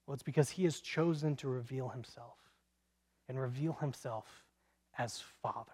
Well, 0.05 0.13
it's 0.13 0.21
because 0.21 0.51
he 0.51 0.63
has 0.65 0.79
chosen 0.79 1.35
to 1.37 1.47
reveal 1.47 1.89
himself 1.89 2.37
and 3.27 3.39
reveal 3.39 3.73
himself 3.73 4.25
as 4.99 5.23
Father. 5.41 5.71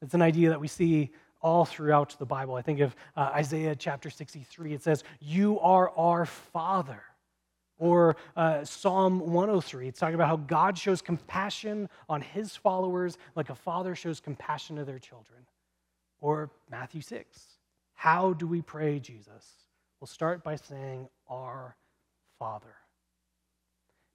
It's 0.00 0.14
an 0.14 0.22
idea 0.22 0.48
that 0.48 0.60
we 0.60 0.68
see 0.68 1.10
all 1.42 1.66
throughout 1.66 2.16
the 2.18 2.24
Bible. 2.24 2.54
I 2.54 2.62
think 2.62 2.80
of 2.80 2.96
uh, 3.16 3.32
Isaiah 3.34 3.76
chapter 3.76 4.08
63. 4.08 4.72
It 4.72 4.82
says, 4.82 5.04
You 5.20 5.60
are 5.60 5.90
our 5.90 6.24
Father. 6.24 7.02
Or 7.80 8.16
uh, 8.36 8.62
Psalm 8.62 9.20
103, 9.20 9.88
it's 9.88 9.98
talking 9.98 10.14
about 10.14 10.28
how 10.28 10.36
God 10.36 10.76
shows 10.76 11.00
compassion 11.00 11.88
on 12.10 12.20
his 12.20 12.54
followers 12.54 13.16
like 13.34 13.48
a 13.48 13.54
father 13.54 13.94
shows 13.94 14.20
compassion 14.20 14.76
to 14.76 14.84
their 14.84 14.98
children. 14.98 15.40
Or 16.20 16.50
Matthew 16.70 17.00
6, 17.00 17.42
how 17.94 18.34
do 18.34 18.46
we 18.46 18.60
pray, 18.60 19.00
Jesus? 19.00 19.46
We'll 19.98 20.08
start 20.08 20.44
by 20.44 20.56
saying, 20.56 21.08
Our 21.26 21.74
Father. 22.38 22.74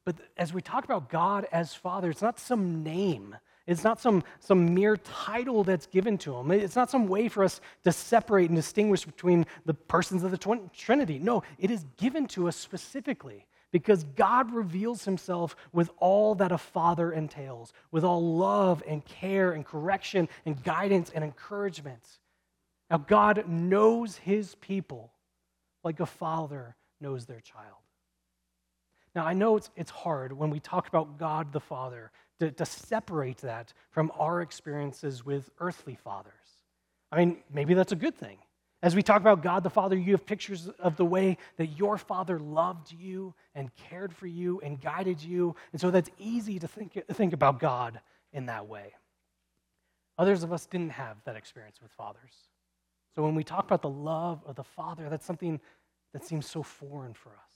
But 0.05 0.17
as 0.37 0.53
we 0.53 0.61
talk 0.61 0.85
about 0.85 1.09
God 1.09 1.47
as 1.51 1.73
Father, 1.73 2.11
it's 2.11 2.21
not 2.21 2.39
some 2.39 2.83
name. 2.83 3.35
It's 3.65 3.83
not 3.83 3.99
some, 3.99 4.23
some 4.39 4.75
mere 4.75 4.95
title 4.97 5.63
that's 5.63 5.87
given 5.87 6.19
to 6.19 6.35
him. 6.35 6.51
It's 6.51 6.75
not 6.75 6.91
some 6.91 7.07
way 7.07 7.29
for 7.29 7.43
us 7.43 7.61
to 7.83 7.91
separate 7.91 8.49
and 8.51 8.55
distinguish 8.55 9.05
between 9.05 9.47
the 9.65 9.73
persons 9.73 10.23
of 10.23 10.29
the 10.29 10.67
Trinity. 10.71 11.17
No, 11.17 11.41
it 11.57 11.71
is 11.71 11.83
given 11.97 12.27
to 12.27 12.47
us 12.47 12.55
specifically 12.55 13.47
because 13.75 14.05
God 14.15 14.53
reveals 14.53 15.03
himself 15.03 15.53
with 15.73 15.89
all 15.97 16.33
that 16.35 16.53
a 16.53 16.57
father 16.57 17.11
entails, 17.11 17.73
with 17.91 18.05
all 18.05 18.37
love 18.37 18.81
and 18.87 19.03
care 19.03 19.51
and 19.51 19.65
correction 19.65 20.29
and 20.45 20.63
guidance 20.63 21.11
and 21.13 21.25
encouragement. 21.25 22.07
Now, 22.89 22.99
God 22.99 23.49
knows 23.49 24.15
his 24.15 24.55
people 24.55 25.11
like 25.83 25.99
a 25.99 26.05
father 26.05 26.77
knows 27.01 27.25
their 27.25 27.41
child. 27.41 27.83
Now, 29.13 29.25
I 29.25 29.33
know 29.33 29.57
it's, 29.57 29.69
it's 29.75 29.91
hard 29.91 30.31
when 30.31 30.51
we 30.51 30.61
talk 30.61 30.87
about 30.87 31.17
God 31.19 31.51
the 31.51 31.59
Father 31.59 32.11
to, 32.39 32.51
to 32.51 32.65
separate 32.65 33.39
that 33.39 33.73
from 33.91 34.09
our 34.17 34.41
experiences 34.41 35.25
with 35.25 35.49
earthly 35.59 35.95
fathers. 35.95 36.31
I 37.11 37.17
mean, 37.17 37.39
maybe 37.53 37.73
that's 37.73 37.91
a 37.91 37.97
good 37.97 38.15
thing. 38.15 38.37
As 38.85 38.95
we 38.95 39.01
talk 39.01 39.19
about 39.19 39.41
God 39.41 39.63
the 39.63 39.69
Father, 39.71 39.97
you 39.97 40.11
have 40.11 40.27
pictures 40.27 40.69
of 40.77 40.95
the 40.95 41.03
way 41.03 41.39
that 41.57 41.75
your 41.75 41.97
Father 41.97 42.37
loved 42.37 42.91
you 42.91 43.33
and 43.55 43.71
cared 43.89 44.13
for 44.13 44.27
you 44.27 44.61
and 44.61 44.79
guided 44.79 45.23
you. 45.23 45.55
And 45.71 45.81
so 45.81 45.89
that's 45.89 46.11
easy 46.19 46.59
to 46.59 46.67
think, 46.67 47.01
think 47.13 47.33
about 47.33 47.59
God 47.59 47.99
in 48.31 48.45
that 48.45 48.67
way. 48.67 48.93
Others 50.19 50.43
of 50.43 50.53
us 50.53 50.67
didn't 50.67 50.91
have 50.91 51.17
that 51.25 51.35
experience 51.35 51.81
with 51.81 51.89
fathers. 51.93 52.35
So 53.15 53.23
when 53.23 53.33
we 53.33 53.43
talk 53.43 53.65
about 53.65 53.81
the 53.81 53.89
love 53.89 54.43
of 54.45 54.55
the 54.55 54.63
Father, 54.63 55.09
that's 55.09 55.25
something 55.25 55.59
that 56.13 56.23
seems 56.23 56.45
so 56.45 56.61
foreign 56.61 57.15
for 57.15 57.29
us. 57.29 57.53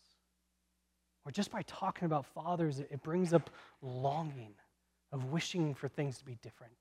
Or 1.25 1.31
just 1.31 1.51
by 1.51 1.61
talking 1.67 2.07
about 2.07 2.25
fathers, 2.25 2.79
it 2.79 3.03
brings 3.03 3.35
up 3.35 3.51
longing 3.83 4.55
of 5.11 5.25
wishing 5.25 5.75
for 5.75 5.89
things 5.89 6.17
to 6.17 6.25
be 6.25 6.39
different. 6.41 6.73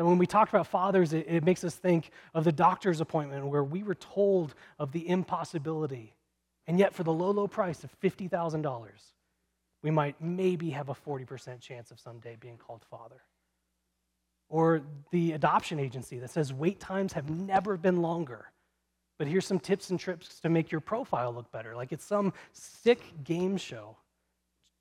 And 0.00 0.08
when 0.08 0.16
we 0.16 0.26
talk 0.26 0.48
about 0.48 0.66
fathers, 0.66 1.12
it, 1.12 1.26
it 1.28 1.44
makes 1.44 1.62
us 1.62 1.74
think 1.74 2.10
of 2.32 2.44
the 2.44 2.52
doctor's 2.52 3.02
appointment 3.02 3.46
where 3.46 3.62
we 3.62 3.82
were 3.82 3.96
told 3.96 4.54
of 4.78 4.92
the 4.92 5.06
impossibility. 5.06 6.16
And 6.66 6.78
yet, 6.78 6.94
for 6.94 7.02
the 7.04 7.12
low, 7.12 7.30
low 7.32 7.46
price 7.46 7.84
of 7.84 7.90
$50,000, 8.00 8.64
we 9.82 9.90
might 9.90 10.18
maybe 10.18 10.70
have 10.70 10.88
a 10.88 10.94
40% 10.94 11.60
chance 11.60 11.90
of 11.90 12.00
someday 12.00 12.38
being 12.40 12.56
called 12.56 12.82
father. 12.90 13.20
Or 14.48 14.80
the 15.10 15.32
adoption 15.32 15.78
agency 15.78 16.18
that 16.20 16.30
says 16.30 16.50
wait 16.50 16.80
times 16.80 17.12
have 17.12 17.28
never 17.28 17.76
been 17.76 18.00
longer, 18.00 18.46
But 19.18 19.28
here's 19.28 19.44
some 19.44 19.60
tips 19.60 19.90
and 19.90 20.00
tricks 20.00 20.40
to 20.40 20.48
make 20.48 20.72
your 20.72 20.80
profile 20.80 21.30
look 21.30 21.52
better. 21.52 21.76
Like 21.76 21.92
it's 21.92 22.06
some 22.06 22.32
sick 22.54 23.02
game 23.22 23.58
show 23.58 23.98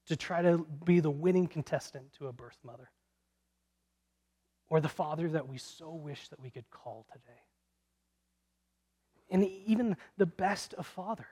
to 0.07 0.15
try 0.15 0.41
to 0.41 0.65
be 0.85 1.01
the 1.01 1.11
winning 1.11 1.47
contestant 1.47 2.13
to 2.19 2.27
a 2.27 2.31
birth 2.31 2.59
mother 2.63 2.89
or 4.69 4.79
the 4.79 4.89
father 4.89 5.29
that 5.29 5.47
we 5.47 5.57
so 5.57 5.91
wish 5.91 6.27
that 6.29 6.39
we 6.39 6.49
could 6.49 6.69
call 6.69 7.05
today. 7.11 7.41
And 9.31 9.43
even 9.43 9.97
the 10.17 10.25
best 10.25 10.73
of 10.75 10.87
fathers 10.87 11.25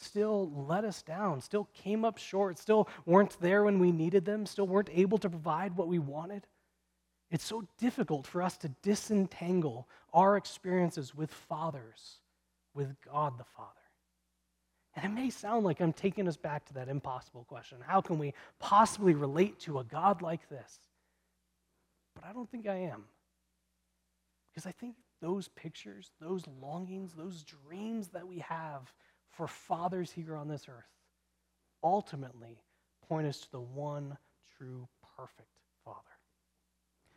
still 0.00 0.50
let 0.68 0.84
us 0.84 1.02
down, 1.02 1.40
still 1.40 1.68
came 1.74 2.04
up 2.04 2.18
short, 2.18 2.58
still 2.58 2.88
weren't 3.04 3.36
there 3.40 3.64
when 3.64 3.78
we 3.78 3.92
needed 3.92 4.24
them, 4.24 4.46
still 4.46 4.66
weren't 4.66 4.90
able 4.92 5.18
to 5.18 5.28
provide 5.28 5.76
what 5.76 5.88
we 5.88 5.98
wanted. 5.98 6.46
It's 7.30 7.44
so 7.44 7.66
difficult 7.78 8.26
for 8.26 8.42
us 8.42 8.56
to 8.58 8.68
disentangle 8.82 9.88
our 10.14 10.36
experiences 10.36 11.14
with 11.14 11.30
fathers, 11.30 12.20
with 12.74 12.94
God 13.04 13.38
the 13.38 13.44
Father. 13.44 13.72
And 14.96 15.04
it 15.04 15.14
may 15.14 15.30
sound 15.30 15.64
like 15.64 15.80
I'm 15.80 15.92
taking 15.92 16.26
us 16.26 16.36
back 16.36 16.64
to 16.66 16.74
that 16.74 16.88
impossible 16.88 17.44
question 17.44 17.78
how 17.86 18.00
can 18.00 18.18
we 18.18 18.34
possibly 18.58 19.14
relate 19.14 19.58
to 19.60 19.78
a 19.78 19.84
God 19.84 20.22
like 20.22 20.48
this? 20.48 20.80
But 22.20 22.28
I 22.28 22.32
don't 22.32 22.50
think 22.50 22.66
I 22.66 22.76
am. 22.76 23.04
Because 24.50 24.66
I 24.66 24.72
think 24.72 24.96
those 25.20 25.48
pictures, 25.48 26.10
those 26.20 26.44
longings, 26.60 27.12
those 27.14 27.44
dreams 27.44 28.08
that 28.08 28.26
we 28.26 28.38
have 28.38 28.92
for 29.30 29.46
fathers 29.46 30.10
here 30.10 30.36
on 30.36 30.48
this 30.48 30.66
earth 30.68 30.88
ultimately 31.82 32.58
point 33.08 33.26
us 33.26 33.40
to 33.40 33.52
the 33.52 33.60
one 33.60 34.16
true 34.56 34.88
perfect 35.16 35.48
Father. 35.84 35.98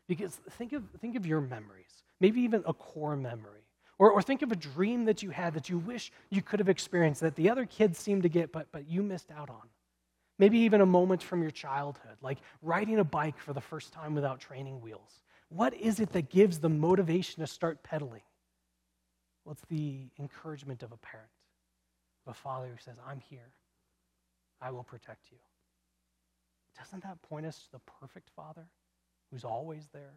Because 0.08 0.40
think 0.52 0.74
of, 0.74 0.84
think 1.00 1.16
of 1.16 1.26
your 1.26 1.42
memories, 1.42 2.04
maybe 2.20 2.42
even 2.42 2.64
a 2.68 2.74
core 2.74 3.16
memory. 3.16 3.62
Or, 3.98 4.12
or 4.12 4.22
think 4.22 4.42
of 4.42 4.52
a 4.52 4.56
dream 4.56 5.06
that 5.06 5.22
you 5.22 5.30
had 5.30 5.54
that 5.54 5.70
you 5.70 5.78
wish 5.78 6.12
you 6.30 6.42
could 6.42 6.60
have 6.60 6.70
experienced 6.70 7.22
that 7.22 7.36
the 7.36 7.50
other 7.50 7.66
kids 7.66 8.00
seemed 8.00 8.24
to 8.24 8.30
get, 8.30 8.52
but, 8.52 8.68
but 8.72 8.88
you 8.88 9.04
missed 9.04 9.32
out 9.32 9.50
on. 9.50 9.70
Maybe 10.42 10.58
even 10.58 10.82
a 10.82 10.88
moment 10.88 11.22
from 11.22 11.44
your 11.44 11.52
childhood, 11.52 12.18
like 12.24 12.40
riding 12.64 12.98
a 12.98 13.04
bike 13.04 13.38
for 13.38 13.54
the 13.54 13.62
first 13.62 13.94
time 13.94 14.16
without 14.16 14.40
training 14.40 14.82
wheels. 14.82 15.22
What 15.50 15.76
is 15.76 16.00
it 16.00 16.12
that 16.14 16.32
gives 16.32 16.58
the 16.58 16.68
motivation 16.68 17.42
to 17.42 17.46
start 17.46 17.84
pedaling? 17.84 18.24
Well, 19.46 19.52
it's 19.52 19.62
the 19.70 20.10
encouragement 20.18 20.82
of 20.82 20.94
a 20.94 20.98
parent, 20.98 21.30
of 22.26 22.32
a 22.32 22.34
father 22.34 22.70
who 22.70 22.78
says, 22.84 22.96
I'm 23.08 23.20
here. 23.20 23.52
I 24.60 24.72
will 24.72 24.84
protect 24.84 25.32
you. 25.32 25.38
Doesn't 26.76 27.04
that 27.04 27.22
point 27.22 27.46
us 27.46 27.60
to 27.60 27.74
the 27.74 27.92
perfect 28.00 28.32
father 28.36 28.66
who's 29.30 29.44
always 29.44 29.90
there, 29.94 30.16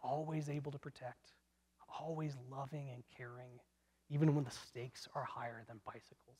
always 0.00 0.48
able 0.48 0.70
to 0.70 0.78
protect, 0.78 1.32
always 1.98 2.36
loving 2.48 2.90
and 2.94 3.02
caring, 3.16 3.58
even 4.10 4.32
when 4.32 4.44
the 4.44 4.52
stakes 4.52 5.08
are 5.16 5.24
higher 5.24 5.64
than 5.66 5.80
bicycles? 5.84 6.38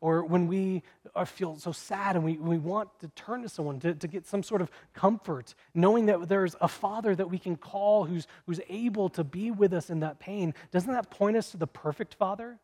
Or 0.00 0.24
when 0.24 0.46
we 0.46 0.82
feel 1.26 1.58
so 1.58 1.72
sad 1.72 2.14
and 2.14 2.24
we, 2.24 2.36
we 2.36 2.56
want 2.56 2.88
to 3.00 3.08
turn 3.08 3.42
to 3.42 3.48
someone 3.48 3.80
to, 3.80 3.94
to 3.94 4.06
get 4.06 4.26
some 4.26 4.44
sort 4.44 4.62
of 4.62 4.70
comfort, 4.94 5.54
knowing 5.74 6.06
that 6.06 6.28
there's 6.28 6.54
a 6.60 6.68
father 6.68 7.16
that 7.16 7.28
we 7.28 7.38
can 7.38 7.56
call 7.56 8.04
who's, 8.04 8.28
who's 8.46 8.60
able 8.68 9.08
to 9.10 9.24
be 9.24 9.50
with 9.50 9.72
us 9.72 9.90
in 9.90 10.00
that 10.00 10.20
pain, 10.20 10.54
doesn't 10.70 10.92
that 10.92 11.10
point 11.10 11.36
us 11.36 11.50
to 11.50 11.56
the 11.56 11.66
perfect 11.66 12.14
father 12.14 12.58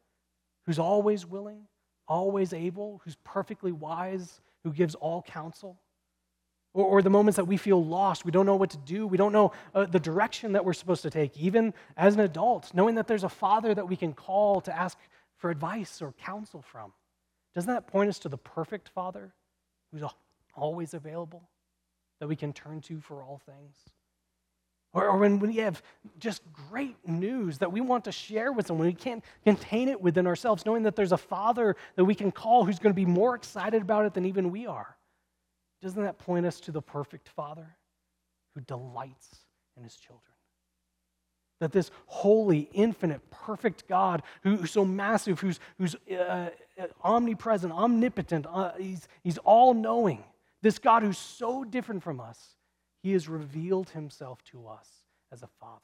who's 0.66 0.78
always 0.78 1.26
willing, 1.26 1.62
always 2.06 2.52
able, 2.52 3.00
who's 3.04 3.16
perfectly 3.24 3.72
wise, 3.72 4.40
who 4.62 4.72
gives 4.72 4.94
all 4.94 5.20
counsel? 5.22 5.80
Or, 6.72 6.84
or 6.84 7.02
the 7.02 7.10
moments 7.10 7.36
that 7.36 7.46
we 7.46 7.56
feel 7.56 7.84
lost, 7.84 8.24
we 8.24 8.30
don't 8.30 8.46
know 8.46 8.56
what 8.56 8.70
to 8.70 8.78
do, 8.78 9.08
we 9.08 9.16
don't 9.16 9.32
know 9.32 9.50
uh, 9.74 9.86
the 9.86 10.00
direction 10.00 10.52
that 10.52 10.64
we're 10.64 10.72
supposed 10.72 11.02
to 11.02 11.10
take, 11.10 11.36
even 11.36 11.74
as 11.96 12.14
an 12.14 12.20
adult, 12.20 12.72
knowing 12.74 12.94
that 12.94 13.08
there's 13.08 13.24
a 13.24 13.28
father 13.28 13.74
that 13.74 13.88
we 13.88 13.96
can 13.96 14.12
call 14.12 14.60
to 14.60 14.76
ask 14.76 14.96
for 15.36 15.50
advice 15.50 16.00
or 16.00 16.12
counsel 16.12 16.62
from. 16.62 16.92
Doesn't 17.54 17.72
that 17.72 17.86
point 17.86 18.08
us 18.08 18.18
to 18.20 18.28
the 18.28 18.38
perfect 18.38 18.88
Father 18.88 19.32
who's 19.92 20.02
always 20.54 20.94
available, 20.94 21.48
that 22.20 22.28
we 22.28 22.36
can 22.36 22.52
turn 22.52 22.80
to 22.82 23.00
for 23.00 23.22
all 23.22 23.40
things? 23.46 23.76
Or, 24.92 25.08
or 25.08 25.18
when 25.18 25.40
we 25.40 25.56
have 25.56 25.82
just 26.18 26.42
great 26.52 26.96
news 27.06 27.58
that 27.58 27.72
we 27.72 27.80
want 27.80 28.04
to 28.04 28.12
share 28.12 28.52
with 28.52 28.68
someone, 28.68 28.86
we 28.86 28.92
can't 28.92 29.24
contain 29.44 29.88
it 29.88 30.00
within 30.00 30.26
ourselves, 30.26 30.64
knowing 30.64 30.84
that 30.84 30.96
there's 30.96 31.12
a 31.12 31.16
Father 31.16 31.76
that 31.96 32.04
we 32.04 32.14
can 32.14 32.30
call 32.30 32.64
who's 32.64 32.78
going 32.78 32.92
to 32.92 32.94
be 32.94 33.04
more 33.04 33.34
excited 33.34 33.82
about 33.82 34.06
it 34.06 34.14
than 34.14 34.24
even 34.24 34.50
we 34.50 34.66
are. 34.66 34.96
Doesn't 35.82 36.02
that 36.02 36.18
point 36.18 36.46
us 36.46 36.60
to 36.60 36.72
the 36.72 36.82
perfect 36.82 37.28
Father 37.28 37.76
who 38.54 38.60
delights 38.60 39.36
in 39.76 39.82
his 39.82 39.96
children? 39.96 40.33
That 41.64 41.72
this 41.72 41.90
holy, 42.04 42.68
infinite, 42.74 43.22
perfect 43.30 43.88
God, 43.88 44.22
who, 44.42 44.56
who's 44.56 44.70
so 44.70 44.84
massive, 44.84 45.40
who's, 45.40 45.60
who's 45.78 45.96
uh, 46.10 46.50
uh, 46.78 46.86
omnipresent, 47.02 47.72
omnipotent, 47.72 48.44
uh, 48.52 48.72
he's, 48.78 49.08
he's 49.22 49.38
all 49.38 49.72
knowing, 49.72 50.22
this 50.60 50.78
God 50.78 51.02
who's 51.02 51.16
so 51.16 51.64
different 51.64 52.02
from 52.02 52.20
us, 52.20 52.38
he 53.02 53.12
has 53.12 53.30
revealed 53.30 53.88
himself 53.88 54.44
to 54.52 54.68
us 54.68 54.90
as 55.32 55.42
a 55.42 55.48
father. 55.58 55.80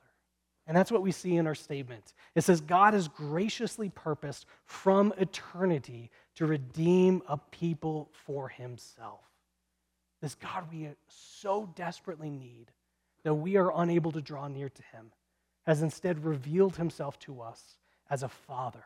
And 0.67 0.77
that's 0.77 0.93
what 0.93 1.01
we 1.01 1.13
see 1.13 1.37
in 1.37 1.47
our 1.47 1.55
statement. 1.55 2.13
It 2.35 2.43
says, 2.43 2.61
God 2.61 2.93
has 2.93 3.09
graciously 3.09 3.89
purposed 3.89 4.45
from 4.67 5.15
eternity 5.17 6.11
to 6.35 6.45
redeem 6.45 7.23
a 7.27 7.39
people 7.39 8.11
for 8.27 8.51
himself. 8.51 9.23
This 10.21 10.35
God 10.35 10.65
we 10.71 10.91
so 11.09 11.73
desperately 11.75 12.29
need 12.29 12.71
that 13.25 13.33
we 13.33 13.57
are 13.57 13.73
unable 13.75 14.13
to 14.13 14.21
draw 14.21 14.47
near 14.47 14.69
to 14.69 14.83
him 14.93 15.11
has 15.67 15.83
instead 15.83 16.25
revealed 16.25 16.77
himself 16.77 17.19
to 17.21 17.41
us 17.41 17.77
as 18.09 18.23
a 18.23 18.29
father 18.29 18.85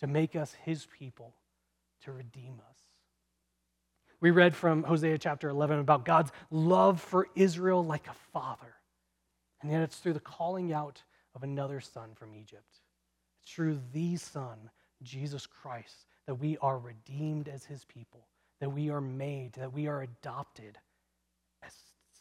to 0.00 0.06
make 0.06 0.36
us 0.36 0.54
his 0.64 0.86
people, 0.86 1.34
to 2.02 2.12
redeem 2.12 2.60
us. 2.68 2.78
We 4.20 4.30
read 4.30 4.54
from 4.54 4.84
Hosea 4.84 5.18
chapter 5.18 5.48
11 5.48 5.80
about 5.80 6.04
God's 6.04 6.32
love 6.50 7.00
for 7.00 7.28
Israel 7.34 7.84
like 7.84 8.06
a 8.08 8.14
father. 8.32 8.74
And 9.60 9.70
yet 9.70 9.82
it's 9.82 9.96
through 9.96 10.14
the 10.14 10.20
calling 10.20 10.72
out 10.72 11.02
of 11.34 11.42
another 11.42 11.80
son 11.80 12.10
from 12.14 12.34
Egypt. 12.34 12.80
It's 13.42 13.52
through 13.52 13.80
the 13.92 14.16
Son, 14.16 14.70
Jesus 15.02 15.46
Christ, 15.46 16.06
that 16.26 16.36
we 16.36 16.56
are 16.58 16.78
redeemed 16.78 17.48
as 17.48 17.64
his 17.64 17.84
people, 17.84 18.26
that 18.60 18.70
we 18.70 18.90
are 18.90 19.00
made, 19.00 19.54
that 19.54 19.72
we 19.72 19.88
are 19.88 20.02
adopted 20.02 20.78
as 21.62 21.72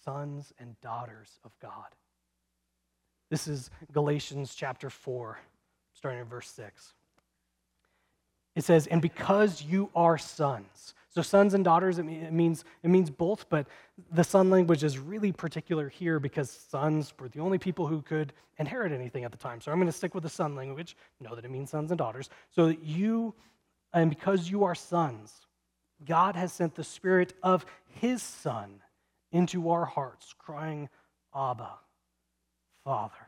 sons 0.04 0.52
and 0.60 0.80
daughters 0.82 1.40
of 1.46 1.52
God. 1.62 1.96
This 3.34 3.48
is 3.48 3.72
Galatians 3.92 4.54
chapter 4.54 4.92
4, 4.92 5.40
starting 5.96 6.22
in 6.22 6.28
verse 6.28 6.48
6. 6.52 6.94
It 8.56 8.64
says, 8.64 8.86
And 8.86 9.02
because 9.02 9.64
you 9.64 9.90
are 9.96 10.20
sons. 10.20 10.94
So, 11.10 11.24
sons 11.24 11.56
and 11.56 11.66
daughters, 11.66 11.98
it 11.98 12.04
means, 12.04 12.64
it 12.84 12.92
means 12.92 13.10
both, 13.10 13.50
but 13.50 13.66
the 14.12 14.24
son 14.24 14.52
language 14.52 14.84
is 14.84 15.00
really 15.00 15.32
particular 15.32 15.90
here 15.90 16.20
because 16.20 16.52
sons 16.52 17.12
were 17.20 17.28
the 17.28 17.40
only 17.40 17.58
people 17.58 17.88
who 17.88 18.04
could 18.04 18.34
inherit 18.60 18.92
anything 18.92 19.24
at 19.24 19.32
the 19.32 19.38
time. 19.40 19.62
So, 19.62 19.72
I'm 19.72 19.80
going 19.80 19.88
to 19.88 19.92
stick 19.92 20.14
with 20.14 20.22
the 20.22 20.30
son 20.30 20.56
language, 20.56 20.96
know 21.20 21.34
that 21.34 21.44
it 21.44 21.50
means 21.50 21.72
sons 21.72 21.90
and 21.90 21.98
daughters. 21.98 22.30
So 22.52 22.68
that 22.68 22.84
you, 22.84 23.34
and 23.96 24.12
because 24.12 24.48
you 24.48 24.64
are 24.64 24.76
sons, 24.76 25.34
God 26.06 26.36
has 26.36 26.54
sent 26.54 26.76
the 26.76 26.84
spirit 26.84 27.34
of 27.42 27.66
his 27.88 28.22
son 28.22 28.82
into 29.32 29.72
our 29.72 29.86
hearts, 29.86 30.36
crying, 30.38 30.88
Abba, 31.36 31.80
Father, 32.84 33.23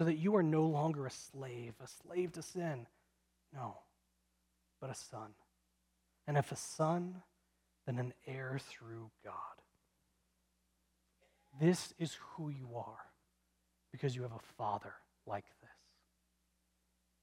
so 0.00 0.04
that 0.04 0.16
you 0.16 0.34
are 0.34 0.42
no 0.42 0.64
longer 0.64 1.04
a 1.04 1.10
slave, 1.10 1.74
a 1.78 1.86
slave 1.86 2.32
to 2.32 2.40
sin. 2.40 2.86
No, 3.54 3.76
but 4.80 4.88
a 4.88 4.94
son. 4.94 5.34
And 6.26 6.38
if 6.38 6.50
a 6.50 6.56
son, 6.56 7.16
then 7.84 7.98
an 7.98 8.14
heir 8.26 8.58
through 8.58 9.10
God. 9.22 9.34
This 11.60 11.92
is 11.98 12.16
who 12.30 12.48
you 12.48 12.70
are 12.76 13.10
because 13.92 14.16
you 14.16 14.22
have 14.22 14.32
a 14.32 14.54
father 14.56 14.94
like 15.26 15.44
this. 15.60 15.68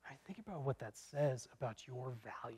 I 0.08 0.14
think 0.28 0.38
about 0.38 0.62
what 0.62 0.78
that 0.78 0.96
says 0.96 1.48
about 1.60 1.88
your 1.88 2.14
value. 2.44 2.58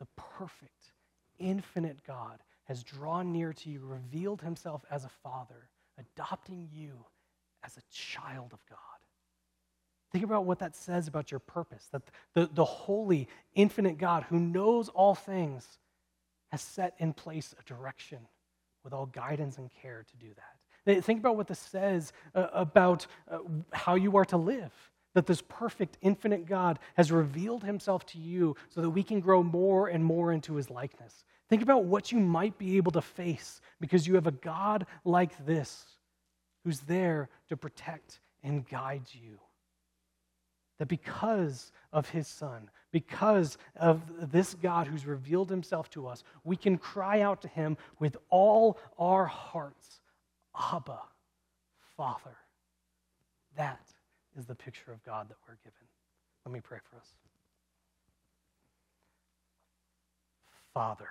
The 0.00 0.06
perfect, 0.16 0.94
infinite 1.38 1.98
God 2.06 2.38
has 2.64 2.82
drawn 2.82 3.30
near 3.30 3.52
to 3.52 3.68
you, 3.68 3.80
revealed 3.84 4.40
himself 4.40 4.86
as 4.90 5.04
a 5.04 5.10
father, 5.22 5.68
adopting 5.98 6.70
you 6.72 7.04
as 7.66 7.76
a 7.76 7.82
child 7.90 8.52
of 8.52 8.60
God. 8.70 8.78
Think 10.12 10.24
about 10.24 10.44
what 10.44 10.60
that 10.60 10.76
says 10.76 11.08
about 11.08 11.30
your 11.30 11.40
purpose 11.40 11.88
that 11.92 12.02
the, 12.34 12.48
the 12.54 12.64
holy, 12.64 13.28
infinite 13.54 13.98
God 13.98 14.24
who 14.28 14.38
knows 14.38 14.88
all 14.88 15.14
things 15.14 15.78
has 16.52 16.62
set 16.62 16.94
in 16.98 17.12
place 17.12 17.54
a 17.58 17.62
direction 17.64 18.20
with 18.84 18.92
all 18.92 19.06
guidance 19.06 19.58
and 19.58 19.68
care 19.82 20.06
to 20.08 20.16
do 20.16 20.28
that. 20.36 21.04
Think 21.04 21.18
about 21.18 21.36
what 21.36 21.48
this 21.48 21.58
says 21.58 22.12
uh, 22.34 22.46
about 22.52 23.06
uh, 23.28 23.38
how 23.72 23.96
you 23.96 24.16
are 24.16 24.24
to 24.26 24.36
live. 24.36 24.72
That 25.14 25.26
this 25.26 25.42
perfect, 25.42 25.98
infinite 26.02 26.46
God 26.46 26.78
has 26.96 27.10
revealed 27.10 27.64
himself 27.64 28.06
to 28.06 28.18
you 28.18 28.54
so 28.68 28.82
that 28.82 28.90
we 28.90 29.02
can 29.02 29.18
grow 29.18 29.42
more 29.42 29.88
and 29.88 30.04
more 30.04 30.30
into 30.30 30.54
his 30.54 30.70
likeness. 30.70 31.24
Think 31.48 31.62
about 31.62 31.84
what 31.84 32.12
you 32.12 32.20
might 32.20 32.58
be 32.58 32.76
able 32.76 32.92
to 32.92 33.02
face 33.02 33.60
because 33.80 34.06
you 34.06 34.14
have 34.14 34.26
a 34.26 34.32
God 34.32 34.86
like 35.04 35.44
this 35.46 35.95
who's 36.66 36.80
there 36.80 37.28
to 37.48 37.56
protect 37.56 38.18
and 38.42 38.68
guide 38.68 39.06
you. 39.12 39.38
That 40.80 40.88
because 40.88 41.70
of 41.92 42.10
his 42.10 42.26
son, 42.26 42.68
because 42.90 43.56
of 43.76 44.02
this 44.32 44.54
God 44.54 44.88
who's 44.88 45.06
revealed 45.06 45.48
himself 45.48 45.88
to 45.90 46.08
us, 46.08 46.24
we 46.42 46.56
can 46.56 46.76
cry 46.76 47.20
out 47.20 47.40
to 47.42 47.48
him 47.48 47.76
with 48.00 48.16
all 48.30 48.78
our 48.98 49.26
hearts 49.26 50.00
Abba, 50.72 50.98
Father. 51.96 52.36
That 53.56 53.86
is 54.36 54.46
the 54.46 54.56
picture 54.56 54.90
of 54.90 55.04
God 55.04 55.28
that 55.28 55.36
we're 55.46 55.58
given. 55.62 55.86
Let 56.44 56.52
me 56.52 56.60
pray 56.60 56.78
for 56.90 56.96
us. 56.96 57.06
Father, 60.74 61.08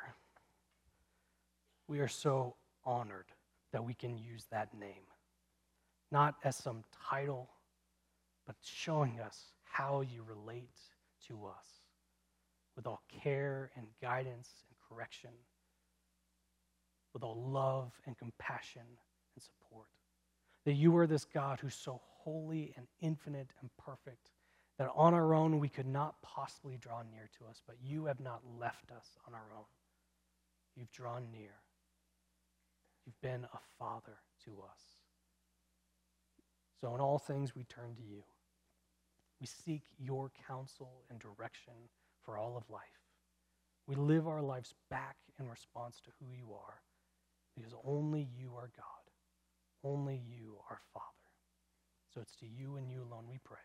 we 1.88 2.00
are 2.00 2.10
so 2.10 2.56
honored 2.84 3.28
that 3.72 3.86
we 3.86 3.94
can 3.94 4.18
use 4.18 4.46
that 4.52 4.78
name, 4.78 5.06
not 6.12 6.36
as 6.44 6.56
some 6.56 6.84
title, 7.10 7.50
but 8.46 8.56
showing 8.62 9.20
us 9.20 9.52
how 9.64 10.02
you 10.02 10.24
relate 10.24 10.80
to 11.28 11.46
us 11.46 11.68
with 12.76 12.88
all 12.88 13.02
care 13.22 13.72
and 13.76 13.88
guidance 14.02 14.50
and 14.70 14.78
correction, 14.90 15.32
with 17.14 17.24
all 17.24 17.42
love 17.48 17.92
and 18.06 18.18
compassion 18.18 18.82
and 18.82 19.44
support. 19.44 19.88
That 20.66 20.74
you 20.74 20.96
are 20.98 21.08
this 21.08 21.26
God 21.26 21.60
who's 21.60 21.76
so 21.76 22.02
holy 22.04 22.74
and 22.76 22.88
infinite 23.02 23.52
and 23.62 23.70
perfect 23.78 24.32
that 24.78 24.90
on 24.96 25.14
our 25.14 25.34
own 25.34 25.60
we 25.60 25.70
could 25.70 25.86
not 25.88 26.22
possibly 26.22 26.78
draw 26.78 27.02
near 27.04 27.30
to 27.40 27.46
us, 27.46 27.62
but 27.66 27.78
you 27.82 28.06
have 28.06 28.20
not 28.20 28.42
left 28.60 28.92
us 28.92 29.18
on 29.28 29.34
our 29.34 29.48
own. 29.56 29.66
You've 30.76 30.92
drawn 30.92 31.28
near. 31.32 31.54
You've 33.06 33.22
been 33.22 33.46
a 33.46 33.60
father 33.80 34.18
to 34.46 34.52
us. 34.70 34.95
So, 36.80 36.94
in 36.94 37.02
all 37.02 37.20
things, 37.20 37.56
we 37.56 37.64
turn 37.64 37.96
to 37.96 38.02
you. 38.02 38.24
We 39.40 39.48
seek 39.48 39.84
your 39.98 40.32
counsel 40.48 41.04
and 41.10 41.20
direction 41.20 41.74
for 42.24 42.38
all 42.38 42.58
of 42.58 42.70
life. 42.70 42.82
We 43.88 43.96
live 43.96 44.28
our 44.28 44.42
lives 44.42 44.74
back 44.90 45.18
in 45.40 45.48
response 45.48 46.02
to 46.06 46.12
who 46.20 46.32
you 46.32 46.54
are, 46.54 46.82
because 47.56 47.74
only 47.84 48.28
you 48.38 48.54
are 48.56 48.72
God. 48.76 48.86
Only 49.84 50.22
you 50.28 50.58
are 50.70 50.80
Father. 50.94 51.06
So 52.14 52.22
it's 52.22 52.36
to 52.38 52.48
you 52.48 52.78
and 52.78 52.90
you 52.90 53.04
alone 53.04 53.26
we 53.30 53.40
pray. 53.44 53.58